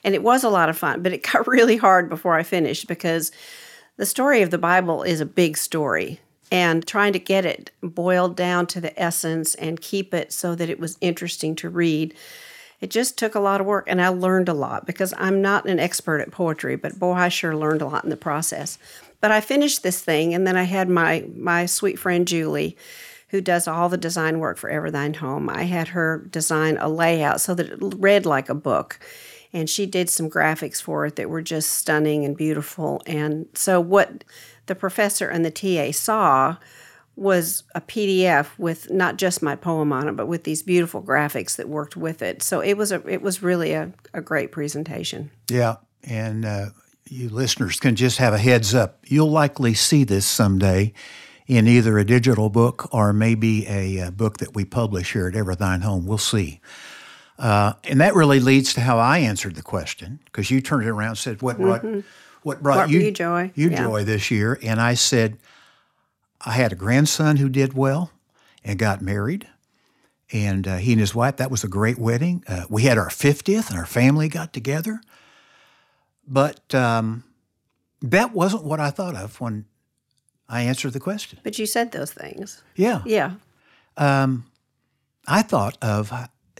And 0.05 0.15
it 0.15 0.23
was 0.23 0.45
a 0.45 0.49
lot 0.49 0.69
of 0.69 0.77
fun, 0.77 1.03
but 1.03 1.11
it 1.11 1.23
got 1.33 1.45
really 1.45 1.75
hard 1.75 2.07
before 2.07 2.35
I 2.35 2.43
finished 2.43 2.87
because 2.87 3.33
the 3.97 4.05
story 4.05 4.43
of 4.43 4.49
the 4.49 4.57
Bible 4.57 5.03
is 5.03 5.19
a 5.19 5.25
big 5.25 5.57
story. 5.57 6.21
And 6.53 6.87
trying 6.87 7.11
to 7.11 7.19
get 7.19 7.45
it 7.45 7.71
boiled 7.83 8.37
down 8.37 8.65
to 8.67 8.79
the 8.79 8.97
essence 8.97 9.55
and 9.55 9.81
keep 9.81 10.13
it 10.13 10.31
so 10.31 10.55
that 10.55 10.69
it 10.69 10.79
was 10.79 10.97
interesting 11.01 11.53
to 11.55 11.69
read, 11.69 12.13
it 12.79 12.89
just 12.89 13.17
took 13.17 13.35
a 13.35 13.41
lot 13.41 13.59
of 13.59 13.67
work. 13.67 13.83
And 13.89 14.01
I 14.01 14.07
learned 14.07 14.47
a 14.47 14.53
lot 14.53 14.85
because 14.85 15.13
I'm 15.17 15.41
not 15.41 15.67
an 15.67 15.81
expert 15.81 16.21
at 16.21 16.31
poetry, 16.31 16.77
but 16.77 16.97
boy, 16.97 17.11
I 17.11 17.27
sure 17.27 17.57
learned 17.57 17.81
a 17.81 17.87
lot 17.87 18.05
in 18.05 18.09
the 18.09 18.15
process. 18.15 18.79
But 19.19 19.31
I 19.31 19.41
finished 19.41 19.83
this 19.83 19.99
thing, 19.99 20.33
and 20.33 20.47
then 20.47 20.55
I 20.55 20.63
had 20.63 20.87
my 20.87 21.25
my 21.35 21.65
sweet 21.65 21.99
friend 21.99 22.25
Julie 22.25 22.77
who 23.29 23.41
does 23.41 23.67
all 23.67 23.89
the 23.89 23.97
design 23.97 24.39
work 24.39 24.57
for 24.57 24.69
Ever 24.69 24.89
Thine 24.89 25.15
Home. 25.15 25.49
I 25.49 25.63
had 25.63 25.89
her 25.89 26.27
design 26.31 26.77
a 26.77 26.89
layout 26.89 27.41
so 27.41 27.53
that 27.55 27.69
it 27.69 27.77
read 27.79 28.25
like 28.25 28.49
a 28.49 28.55
book. 28.55 28.99
And 29.53 29.69
she 29.69 29.85
did 29.85 30.09
some 30.09 30.29
graphics 30.29 30.81
for 30.81 31.05
it 31.05 31.15
that 31.15 31.29
were 31.29 31.41
just 31.41 31.71
stunning 31.71 32.25
and 32.25 32.35
beautiful. 32.35 33.01
And 33.05 33.47
so, 33.53 33.79
what 33.79 34.23
the 34.65 34.75
professor 34.75 35.27
and 35.29 35.45
the 35.45 35.51
TA 35.51 35.91
saw 35.91 36.57
was 37.15 37.63
a 37.73 37.81
PDF 37.81 38.47
with 38.59 38.91
not 38.91 39.17
just 39.17 39.41
my 39.41 39.55
poem 39.55 39.91
on 39.91 40.07
it, 40.07 40.15
but 40.15 40.27
with 40.27 40.43
these 40.43 40.61
beautiful 40.61 41.01
graphics 41.01 41.55
that 41.55 41.67
worked 41.67 41.97
with 41.97 42.21
it. 42.21 42.43
So 42.43 42.59
it 42.61 42.75
was 42.75 42.91
a 42.91 43.05
it 43.07 43.21
was 43.21 43.41
really 43.41 43.73
a, 43.73 43.91
a 44.13 44.21
great 44.21 44.51
presentation. 44.51 45.31
Yeah, 45.49 45.77
and 46.03 46.45
uh, 46.45 46.67
you 47.09 47.29
listeners 47.29 47.79
can 47.79 47.95
just 47.95 48.19
have 48.19 48.33
a 48.33 48.37
heads 48.37 48.75
up. 48.75 48.99
You'll 49.07 49.31
likely 49.31 49.73
see 49.73 50.03
this 50.03 50.27
someday 50.27 50.93
in 51.47 51.67
either 51.67 51.97
a 51.97 52.05
digital 52.05 52.49
book 52.49 52.93
or 52.93 53.13
maybe 53.13 53.65
a, 53.67 54.07
a 54.07 54.11
book 54.11 54.37
that 54.37 54.53
we 54.53 54.65
publish 54.65 55.13
here 55.13 55.27
at 55.27 55.35
Ever 55.35 55.55
Thine 55.55 55.81
Home. 55.81 56.05
We'll 56.05 56.17
see. 56.17 56.59
Uh, 57.39 57.73
and 57.85 58.01
that 58.01 58.15
really 58.15 58.39
leads 58.39 58.73
to 58.73 58.81
how 58.81 58.97
I 58.97 59.19
answered 59.19 59.55
the 59.55 59.61
question 59.61 60.19
because 60.25 60.51
you 60.51 60.59
turned 60.59 60.83
it 60.83 60.89
around 60.89 61.09
and 61.09 61.17
said, 61.17 61.41
"What 61.41 61.57
brought 61.57 61.83
mm-hmm. 61.83 62.01
what 62.43 62.61
brought 62.61 62.77
what 62.77 62.89
you, 62.89 62.99
you 62.99 63.11
joy? 63.11 63.51
You 63.55 63.69
yeah. 63.69 63.83
joy 63.83 64.03
this 64.03 64.31
year?" 64.31 64.59
And 64.63 64.81
I 64.81 64.95
said, 64.95 65.37
"I 66.41 66.51
had 66.51 66.71
a 66.71 66.75
grandson 66.75 67.37
who 67.37 67.47
did 67.47 67.73
well 67.73 68.11
and 68.63 68.79
got 68.79 69.01
married." 69.01 69.47
And 70.33 70.67
uh, 70.67 70.77
he 70.77 70.91
and 70.91 70.99
his 70.99 71.15
wife, 71.15 71.37
that 71.37 71.49
was 71.49 71.63
a 71.63 71.69
great 71.69 71.97
wedding. 71.97 72.43
Uh, 72.47 72.65
we 72.69 72.81
had 72.81 72.97
our 72.97 73.07
50th 73.07 73.69
and 73.69 73.79
our 73.79 73.85
family 73.85 74.27
got 74.27 74.51
together. 74.51 74.99
But 76.27 76.75
um, 76.75 77.23
that 78.01 78.33
wasn't 78.33 78.65
what 78.65 78.81
I 78.81 78.89
thought 78.89 79.15
of 79.15 79.39
when 79.39 79.65
I 80.49 80.61
answered 80.61 80.93
the 80.93 80.99
question. 80.99 81.39
But 81.43 81.59
you 81.59 81.65
said 81.65 81.91
those 81.91 82.11
things. 82.11 82.63
Yeah. 82.75 83.01
Yeah. 83.05 83.33
Um, 83.97 84.45
I 85.27 85.41
thought 85.41 85.77
of 85.81 86.13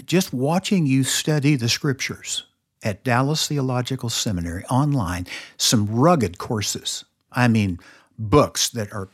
just 0.06 0.34
watching 0.34 0.86
you 0.86 1.03
study 1.03 1.56
the 1.56 1.70
scriptures 1.70 2.44
at 2.84 3.03
Dallas 3.03 3.48
Theological 3.48 4.10
Seminary 4.10 4.63
online, 4.65 5.27
some 5.58 5.88
rugged 5.88 6.38
courses. 6.38 7.06
I 7.32 7.48
mean, 7.48 7.79
books 8.17 8.70
that 8.70 8.91
are 8.94 9.10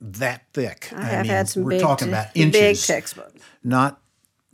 that 0.00 0.44
thick. 0.52 0.92
I, 0.94 1.04
have 1.04 1.22
mean, 1.22 1.30
had 1.30 1.48
some 1.48 1.64
we're 1.64 1.70
big, 1.70 1.80
talking 1.80 2.08
about 2.08 2.26
inches, 2.34 2.60
big 2.60 2.76
textbooks, 2.76 3.40
not 3.62 4.00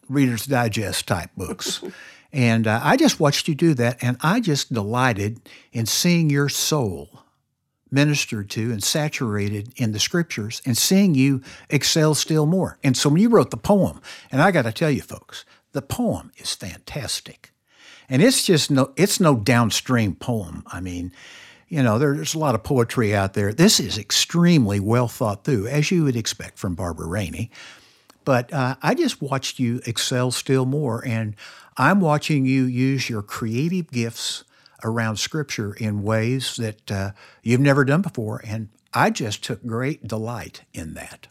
Reader's 0.08 0.46
Digest 0.46 1.06
type 1.06 1.30
books. 1.37 1.82
and 2.32 2.66
uh, 2.66 2.80
I 2.82 2.96
just 2.96 3.20
watched 3.20 3.48
you 3.48 3.54
do 3.54 3.75
that, 3.75 3.98
and 4.02 4.16
I 4.20 4.40
just 4.40 4.72
delighted 4.72 5.40
in 5.72 5.87
seeing 5.87 6.30
your 6.30 6.48
soul 6.48 7.22
ministered 7.90 8.50
to 8.50 8.71
and 8.71 8.83
saturated 8.83 9.73
in 9.76 9.92
the 9.92 9.99
scriptures 9.99 10.62
and 10.64 10.76
seeing 10.76 11.14
you 11.14 11.42
excel 11.71 12.14
still 12.14 12.47
more. 12.47 12.78
And 12.83 12.97
so 12.97 13.09
when 13.09 13.21
you 13.21 13.28
wrote 13.28 13.50
the 13.50 13.57
poem, 13.57 14.00
and 14.30 14.42
I 14.42 14.50
got 14.50 14.62
to 14.62 14.73
tell 14.73 14.90
you 14.90 15.02
folks, 15.02 15.45
the 15.73 15.83
poem 15.83 16.33
is 16.37 16.54
fantastic. 16.54 17.52
And 18.09 18.23
it's 18.23 18.45
just 18.45 18.71
no 18.71 18.92
it's 18.97 19.21
no 19.21 19.37
downstream 19.37 20.14
poem. 20.14 20.64
I 20.66 20.80
mean, 20.80 21.12
you 21.68 21.83
know, 21.83 21.99
there's 21.99 22.35
a 22.35 22.38
lot 22.38 22.54
of 22.54 22.62
poetry 22.62 23.14
out 23.14 23.35
there. 23.35 23.52
This 23.52 23.78
is 23.78 23.99
extremely 23.99 24.80
well 24.80 25.09
thought 25.09 25.45
through, 25.45 25.66
as 25.66 25.90
you 25.90 26.04
would 26.04 26.16
expect 26.16 26.59
from 26.59 26.75
Barbara 26.75 27.07
Rainey. 27.07 27.50
But 28.25 28.52
uh, 28.52 28.76
I 28.83 28.95
just 28.95 29.23
watched 29.23 29.59
you 29.59 29.80
excel 29.87 30.30
still 30.30 30.66
more, 30.66 31.07
and 31.07 31.37
I'm 31.76 32.00
watching 32.00 32.47
you 32.47 32.64
use 32.64 33.09
your 33.09 33.23
creative 33.23 33.90
gifts 33.90 34.45
around 34.85 35.16
Scripture 35.16 35.75
in 35.75 36.02
ways 36.02 36.56
that 36.56 36.90
uh, 36.90 37.11
you've 37.42 37.61
never 37.61 37.85
done 37.85 38.02
before, 38.02 38.40
and 38.47 38.68
I 38.92 39.11
just 39.11 39.44
took 39.44 39.64
great 39.66 40.06
delight 40.06 40.62
in 40.73 40.94
that. 40.94 41.28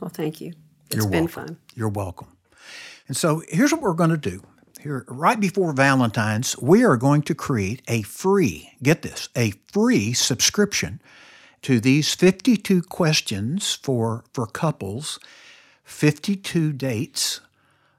Well, 0.00 0.10
thank 0.10 0.40
you. 0.40 0.52
It's 0.86 0.96
You're 0.96 1.10
been 1.10 1.24
welcome. 1.24 1.46
fun. 1.46 1.58
You're 1.74 1.88
welcome. 1.88 2.36
And 3.06 3.16
so 3.16 3.42
here's 3.48 3.72
what 3.72 3.82
we're 3.82 3.92
going 3.94 4.10
to 4.10 4.16
do. 4.16 4.42
Here, 4.80 5.04
right 5.08 5.40
before 5.40 5.72
Valentine's, 5.72 6.56
we 6.58 6.84
are 6.84 6.96
going 6.96 7.22
to 7.22 7.34
create 7.34 7.82
a 7.88 8.02
free, 8.02 8.70
get 8.82 9.02
this, 9.02 9.28
a 9.36 9.52
free 9.72 10.12
subscription 10.12 11.00
to 11.62 11.80
these 11.80 12.14
52 12.14 12.82
questions 12.82 13.74
for, 13.74 14.24
for 14.32 14.46
couples, 14.46 15.18
52 15.82 16.72
dates. 16.72 17.40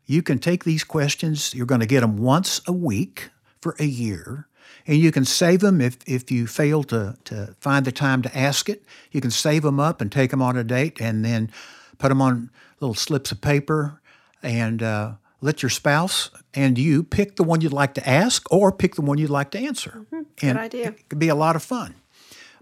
You 0.05 0.23
can 0.23 0.39
take 0.39 0.63
these 0.63 0.85
questions, 0.85 1.53
you're 1.53 1.65
going 1.65 1.81
to 1.81 1.87
get 1.87 1.99
them 1.99 2.17
once 2.17 2.61
a 2.65 2.71
week 2.71 3.29
for 3.61 3.75
a 3.79 3.85
year. 3.85 4.47
And 4.85 4.97
you 4.97 5.11
can 5.11 5.25
save 5.25 5.59
them 5.59 5.81
if, 5.81 5.97
if 6.05 6.31
you 6.31 6.47
fail 6.47 6.83
to, 6.85 7.17
to 7.25 7.55
find 7.59 7.85
the 7.85 7.91
time 7.91 8.21
to 8.21 8.37
ask 8.37 8.69
it. 8.69 8.83
You 9.11 9.21
can 9.21 9.31
save 9.31 9.63
them 9.63 9.79
up 9.79 10.01
and 10.01 10.11
take 10.11 10.31
them 10.31 10.41
on 10.41 10.57
a 10.57 10.63
date 10.63 10.99
and 10.99 11.23
then 11.23 11.51
put 11.97 12.09
them 12.09 12.21
on 12.21 12.49
little 12.79 12.95
slips 12.95 13.31
of 13.31 13.41
paper 13.41 14.01
and 14.41 14.81
uh, 14.81 15.13
let 15.41 15.61
your 15.61 15.69
spouse 15.69 16.31
and 16.53 16.77
you 16.77 17.03
pick 17.03 17.35
the 17.35 17.43
one 17.43 17.61
you'd 17.61 17.73
like 17.73 17.93
to 17.95 18.09
ask 18.09 18.51
or 18.51 18.71
pick 18.71 18.95
the 18.95 19.01
one 19.01 19.17
you'd 19.17 19.29
like 19.29 19.51
to 19.51 19.59
answer. 19.59 20.05
Good 20.09 20.25
and 20.41 20.57
idea. 20.57 20.89
It 20.89 21.09
could 21.09 21.19
be 21.19 21.29
a 21.29 21.35
lot 21.35 21.55
of 21.55 21.63
fun. 21.63 21.95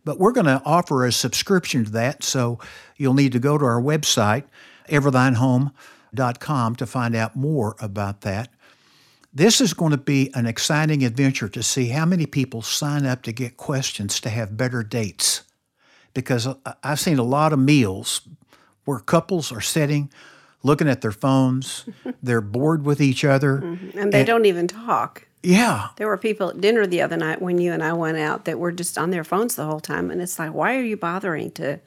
But 0.03 0.19
we're 0.19 0.31
going 0.31 0.45
to 0.45 0.61
offer 0.65 1.05
a 1.05 1.11
subscription 1.11 1.85
to 1.85 1.91
that, 1.91 2.23
so 2.23 2.59
you'll 2.95 3.13
need 3.13 3.33
to 3.33 3.39
go 3.39 3.57
to 3.57 3.65
our 3.65 3.81
website, 3.81 4.43
everthinehome.com, 4.87 6.75
to 6.77 6.85
find 6.85 7.15
out 7.15 7.35
more 7.35 7.75
about 7.79 8.21
that. 8.21 8.49
This 9.37 9.61
is 9.61 9.75
going 9.75 9.91
to 9.91 9.99
be 9.99 10.31
an 10.33 10.47
exciting 10.47 11.03
adventure 11.03 11.47
to 11.47 11.61
see 11.61 11.89
how 11.89 12.05
many 12.07 12.25
people 12.25 12.63
sign 12.63 13.05
up 13.05 13.21
to 13.21 13.31
get 13.31 13.55
questions 13.55 14.19
to 14.21 14.29
have 14.29 14.57
better 14.57 14.81
dates. 14.81 15.43
Because 16.15 16.47
I- 16.47 16.73
I've 16.83 16.99
seen 16.99 17.19
a 17.19 17.23
lot 17.23 17.53
of 17.53 17.59
meals 17.59 18.21
where 18.85 18.97
couples 18.97 19.51
are 19.51 19.61
sitting, 19.61 20.11
looking 20.63 20.89
at 20.89 21.01
their 21.01 21.11
phones, 21.11 21.85
they're 22.23 22.41
bored 22.41 22.83
with 22.83 22.99
each 22.99 23.23
other. 23.23 23.59
Mm-hmm. 23.59 23.99
And 23.99 24.11
they 24.11 24.23
don't 24.23 24.45
even 24.45 24.67
talk. 24.67 25.27
Yeah, 25.43 25.89
There 25.97 26.07
were 26.07 26.17
people 26.17 26.49
at 26.49 26.59
dinner 26.59 26.87
the 26.87 27.03
other 27.03 27.15
night 27.15 27.39
when 27.39 27.59
you 27.59 27.71
and 27.71 27.83
I 27.83 27.93
went 27.93 28.17
out 28.17 28.45
that 28.45 28.57
were 28.57 28.71
just 28.71 28.97
on 28.97 29.11
their 29.11 29.23
phones 29.23 29.55
the 29.55 29.65
whole 29.65 29.79
time. 29.79 30.09
And 30.09 30.19
it's 30.19 30.39
like, 30.39 30.51
why 30.51 30.75
are 30.77 30.81
you 30.83 30.97
bothering 30.97 31.51
to 31.51 31.79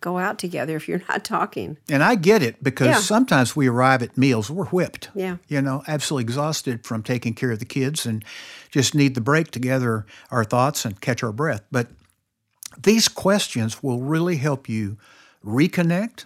go 0.00 0.18
out 0.18 0.38
together 0.38 0.76
if 0.76 0.88
you're 0.88 1.02
not 1.08 1.24
talking? 1.24 1.76
And 1.88 2.02
I 2.02 2.14
get 2.14 2.42
it 2.42 2.62
because 2.62 2.86
Yeah. 2.86 2.98
sometimes 2.98 3.54
we 3.56 3.66
arrive 3.68 4.02
at 4.02 4.16
meals, 4.16 4.50
we're 4.50 4.66
whipped. 4.66 5.10
Yeah. 5.14 5.36
You 5.48 5.60
know, 5.62 5.82
absolutely 5.88 6.24
exhausted 6.24 6.86
from 6.86 7.02
taking 7.02 7.34
care 7.34 7.50
of 7.50 7.58
the 7.58 7.64
kids 7.64 8.06
and 8.06 8.24
just 8.70 8.94
need 8.94 9.14
the 9.14 9.20
break 9.20 9.50
to 9.52 9.58
gather 9.58 10.06
our 10.30 10.44
thoughts 10.44 10.84
and 10.84 11.00
catch 11.00 11.22
our 11.22 11.32
breath. 11.32 11.62
But 11.70 11.88
these 12.82 13.08
questions 13.08 13.82
will 13.82 14.00
really 14.00 14.36
help 14.36 14.68
you 14.68 14.98
reconnect, 15.44 16.24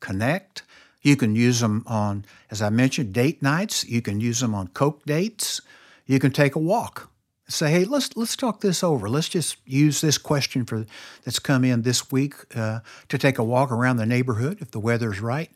connect. 0.00 0.62
You 1.02 1.16
can 1.16 1.34
use 1.34 1.60
them 1.60 1.84
on, 1.86 2.24
as 2.50 2.60
I 2.60 2.70
mentioned, 2.70 3.12
date 3.12 3.42
nights. 3.42 3.84
You 3.84 4.02
can 4.02 4.20
use 4.20 4.40
them 4.40 4.54
on 4.54 4.68
Coke 4.68 5.04
dates. 5.06 5.60
You 6.06 6.18
can 6.18 6.30
take 6.32 6.54
a 6.54 6.58
walk. 6.58 7.10
Say, 7.50 7.70
hey, 7.70 7.84
let's 7.84 8.14
let's 8.14 8.36
talk 8.36 8.60
this 8.60 8.84
over. 8.84 9.08
Let's 9.08 9.28
just 9.28 9.56
use 9.64 10.02
this 10.02 10.18
question 10.18 10.66
for 10.66 10.84
that's 11.24 11.38
come 11.38 11.64
in 11.64 11.82
this 11.82 12.12
week 12.12 12.34
uh, 12.54 12.80
to 13.08 13.16
take 13.16 13.38
a 13.38 13.44
walk 13.44 13.72
around 13.72 13.96
the 13.96 14.04
neighborhood 14.06 14.58
if 14.60 14.70
the 14.70 14.78
weather's 14.78 15.20
right, 15.20 15.50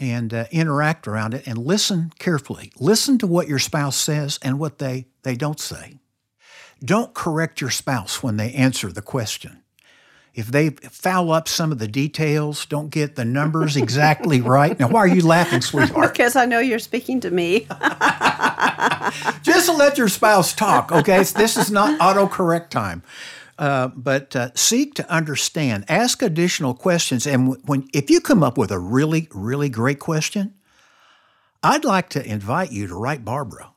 and 0.00 0.34
uh, 0.34 0.46
interact 0.50 1.06
around 1.06 1.34
it 1.34 1.46
and 1.46 1.56
listen 1.58 2.12
carefully. 2.18 2.72
Listen 2.80 3.16
to 3.18 3.28
what 3.28 3.46
your 3.46 3.60
spouse 3.60 3.96
says 3.96 4.40
and 4.42 4.58
what 4.58 4.78
they 4.78 5.06
they 5.22 5.36
don't 5.36 5.60
say. 5.60 5.98
Don't 6.84 7.14
correct 7.14 7.60
your 7.60 7.70
spouse 7.70 8.22
when 8.22 8.36
they 8.36 8.52
answer 8.52 8.90
the 8.90 9.02
question. 9.02 9.59
If 10.34 10.46
they 10.46 10.70
foul 10.70 11.32
up 11.32 11.48
some 11.48 11.72
of 11.72 11.78
the 11.78 11.88
details, 11.88 12.64
don't 12.64 12.90
get 12.90 13.16
the 13.16 13.24
numbers 13.24 13.76
exactly 13.76 14.40
right. 14.40 14.78
Now, 14.78 14.88
why 14.88 15.00
are 15.00 15.08
you 15.08 15.26
laughing, 15.26 15.60
sweetheart? 15.60 16.12
Because 16.12 16.36
I 16.36 16.46
know 16.46 16.60
you're 16.60 16.78
speaking 16.78 17.20
to 17.20 17.30
me. 17.30 17.66
Just 19.42 19.68
let 19.68 19.98
your 19.98 20.08
spouse 20.08 20.54
talk, 20.54 20.92
okay? 20.92 21.18
This 21.24 21.56
is 21.56 21.70
not 21.70 21.98
autocorrect 22.00 22.70
time. 22.70 23.02
Uh, 23.58 23.88
but 23.88 24.34
uh, 24.34 24.50
seek 24.54 24.94
to 24.94 25.10
understand. 25.12 25.84
Ask 25.88 26.22
additional 26.22 26.72
questions, 26.72 27.26
and 27.26 27.56
when 27.66 27.88
if 27.92 28.08
you 28.08 28.20
come 28.20 28.42
up 28.42 28.56
with 28.56 28.70
a 28.70 28.78
really, 28.78 29.28
really 29.34 29.68
great 29.68 29.98
question, 29.98 30.54
I'd 31.62 31.84
like 31.84 32.08
to 32.10 32.24
invite 32.24 32.72
you 32.72 32.86
to 32.86 32.94
write 32.94 33.22
Barbara 33.22 33.72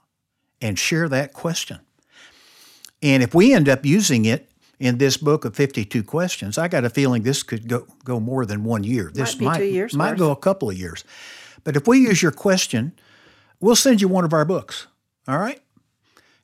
and 0.61 0.79
share 0.79 1.09
that 1.09 1.33
question. 1.33 1.79
And 3.01 3.21
if 3.21 3.35
we 3.35 3.53
end 3.53 3.67
up 3.67 3.85
using 3.85 4.23
it 4.23 4.49
in 4.83 4.97
this 4.97 5.15
book 5.15 5.45
of 5.45 5.55
52 5.55 6.03
questions, 6.03 6.57
I 6.57 6.67
got 6.67 6.83
a 6.83 6.89
feeling 6.89 7.23
this 7.23 7.41
could 7.41 7.69
go, 7.69 7.87
go 8.03 8.19
more 8.19 8.45
than 8.45 8.65
one 8.65 8.83
year. 8.83 9.09
This 9.13 9.33
be 9.33 9.49
two 9.55 9.63
years 9.63 9.95
might 9.95 10.17
go 10.17 10.29
a 10.29 10.35
couple 10.35 10.69
of 10.69 10.77
years. 10.77 11.05
But 11.63 11.77
if 11.77 11.87
we 11.87 11.99
use 11.99 12.21
your 12.21 12.33
question, 12.33 12.91
we'll 13.61 13.77
send 13.77 14.01
you 14.01 14.09
one 14.09 14.25
of 14.25 14.33
our 14.33 14.43
books. 14.43 14.87
All 15.25 15.37
right? 15.37 15.61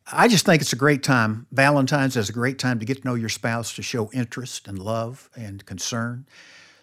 I 0.10 0.30
just 0.30 0.46
think 0.46 0.62
it's 0.62 0.72
a 0.72 0.78
great 0.78 1.04
time. 1.04 1.48
Valentine's 1.52 2.16
is 2.16 2.30
a 2.30 2.34
great 2.34 2.58
time 2.58 2.80
to 2.80 2.86
get 2.86 3.02
to 3.02 3.08
know 3.08 3.16
your 3.16 3.28
spouse, 3.28 3.76
to 3.76 3.84
show 3.84 4.10
interest 4.14 4.70
and 4.70 4.80
love 4.80 5.30
and 5.36 5.66
concern. 5.66 6.26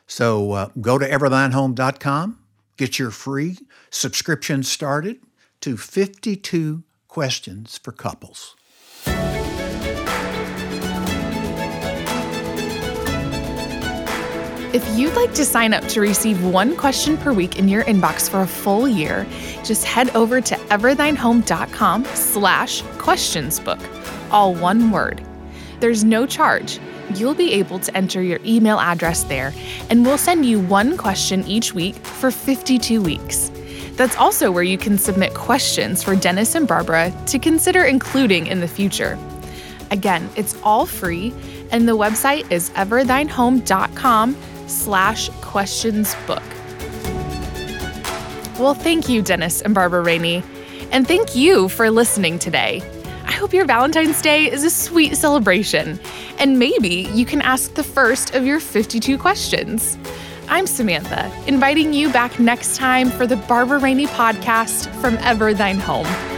So 0.07 0.53
uh, 0.53 0.69
go 0.79 0.99
to 0.99 1.09
everthinehome.com, 1.09 2.39
get 2.77 2.99
your 2.99 3.11
free 3.11 3.57
subscription 3.89 4.63
started 4.63 5.21
to 5.63 5.79
52 5.79 6.85
questions 7.09 7.79
for 7.79 7.93
couples. 7.93 8.57
If 14.77 14.87
you'd 14.99 15.15
like 15.15 15.33
to 15.33 15.45
sign 15.47 15.73
up 15.73 15.89
to 15.89 16.03
receive 16.03 16.45
one 16.45 16.77
question 16.77 17.17
per 17.17 17.33
week 17.33 17.59
in 17.59 17.67
your 17.67 17.83
inbox 17.85 18.29
for 18.29 18.43
a 18.43 18.47
full 18.47 18.87
year, 18.87 19.27
just 19.65 19.87
head 19.87 20.15
over 20.15 20.39
to 20.43 20.55
everthinehome.com 20.55 22.05
slash 22.05 22.83
questionsbook, 22.83 23.81
all 24.31 24.55
one 24.55 24.91
word. 24.91 25.27
There's 25.81 26.05
no 26.05 26.27
charge. 26.27 26.79
You'll 27.15 27.33
be 27.33 27.55
able 27.55 27.79
to 27.79 27.97
enter 27.97 28.21
your 28.21 28.39
email 28.45 28.79
address 28.79 29.23
there, 29.25 29.55
and 29.89 30.05
we'll 30.05 30.19
send 30.19 30.45
you 30.45 30.61
one 30.61 30.99
question 30.99 31.43
each 31.47 31.73
week 31.73 31.95
for 31.95 32.31
52 32.31 33.01
weeks. 33.01 33.51
That's 33.93 34.19
also 34.19 34.53
where 34.53 34.63
you 34.63 34.77
can 34.77 34.99
submit 34.99 35.33
questions 35.33 36.03
for 36.03 36.15
Dennis 36.15 36.55
and 36.55 36.69
Barbara 36.69 37.15
to 37.29 37.39
consider 37.39 37.85
including 37.85 38.47
in 38.47 38.61
the 38.61 38.69
future. 38.69 39.19
Again, 39.91 40.29
it's 40.37 40.55
all 40.63 40.85
free, 40.85 41.33
and 41.71 41.89
the 41.89 41.97
website 41.97 42.51
is 42.53 42.69
everthinehome.com 42.73 44.37
slash 44.67 45.29
questions 45.41 46.15
book. 46.27 46.43
Well, 48.59 48.75
thank 48.75 49.09
you, 49.09 49.23
Dennis 49.23 49.61
and 49.61 49.75
Barbara 49.75 50.03
Rainey. 50.03 50.43
And 50.93 51.07
thank 51.07 51.37
you 51.37 51.69
for 51.69 51.91
listening 51.91 52.39
today. 52.39 52.83
I 53.25 53.33
hope 53.33 53.53
your 53.53 53.67
Valentine's 53.67 54.23
Day 54.23 54.51
is 54.51 54.65
a 54.65 54.71
sweet 54.71 55.17
celebration, 55.17 56.01
and 56.39 56.59
maybe 56.59 57.09
you 57.13 57.27
can 57.27 57.43
ask 57.43 57.75
the 57.75 57.83
first 57.83 58.35
of 58.35 58.47
your 58.47 58.61
52 58.61 59.19
questions. 59.19 59.99
I'm 60.49 60.67
Samantha, 60.67 61.31
inviting 61.47 61.93
you 61.93 62.11
back 62.13 62.39
next 62.39 62.77
time 62.77 63.11
for 63.11 63.27
the 63.27 63.37
Barbara 63.37 63.81
Rainey 63.81 64.07
podcast 64.07 64.89
from 65.01 65.17
Ever 65.19 65.53
Thine 65.53 65.81
Home. 65.81 66.36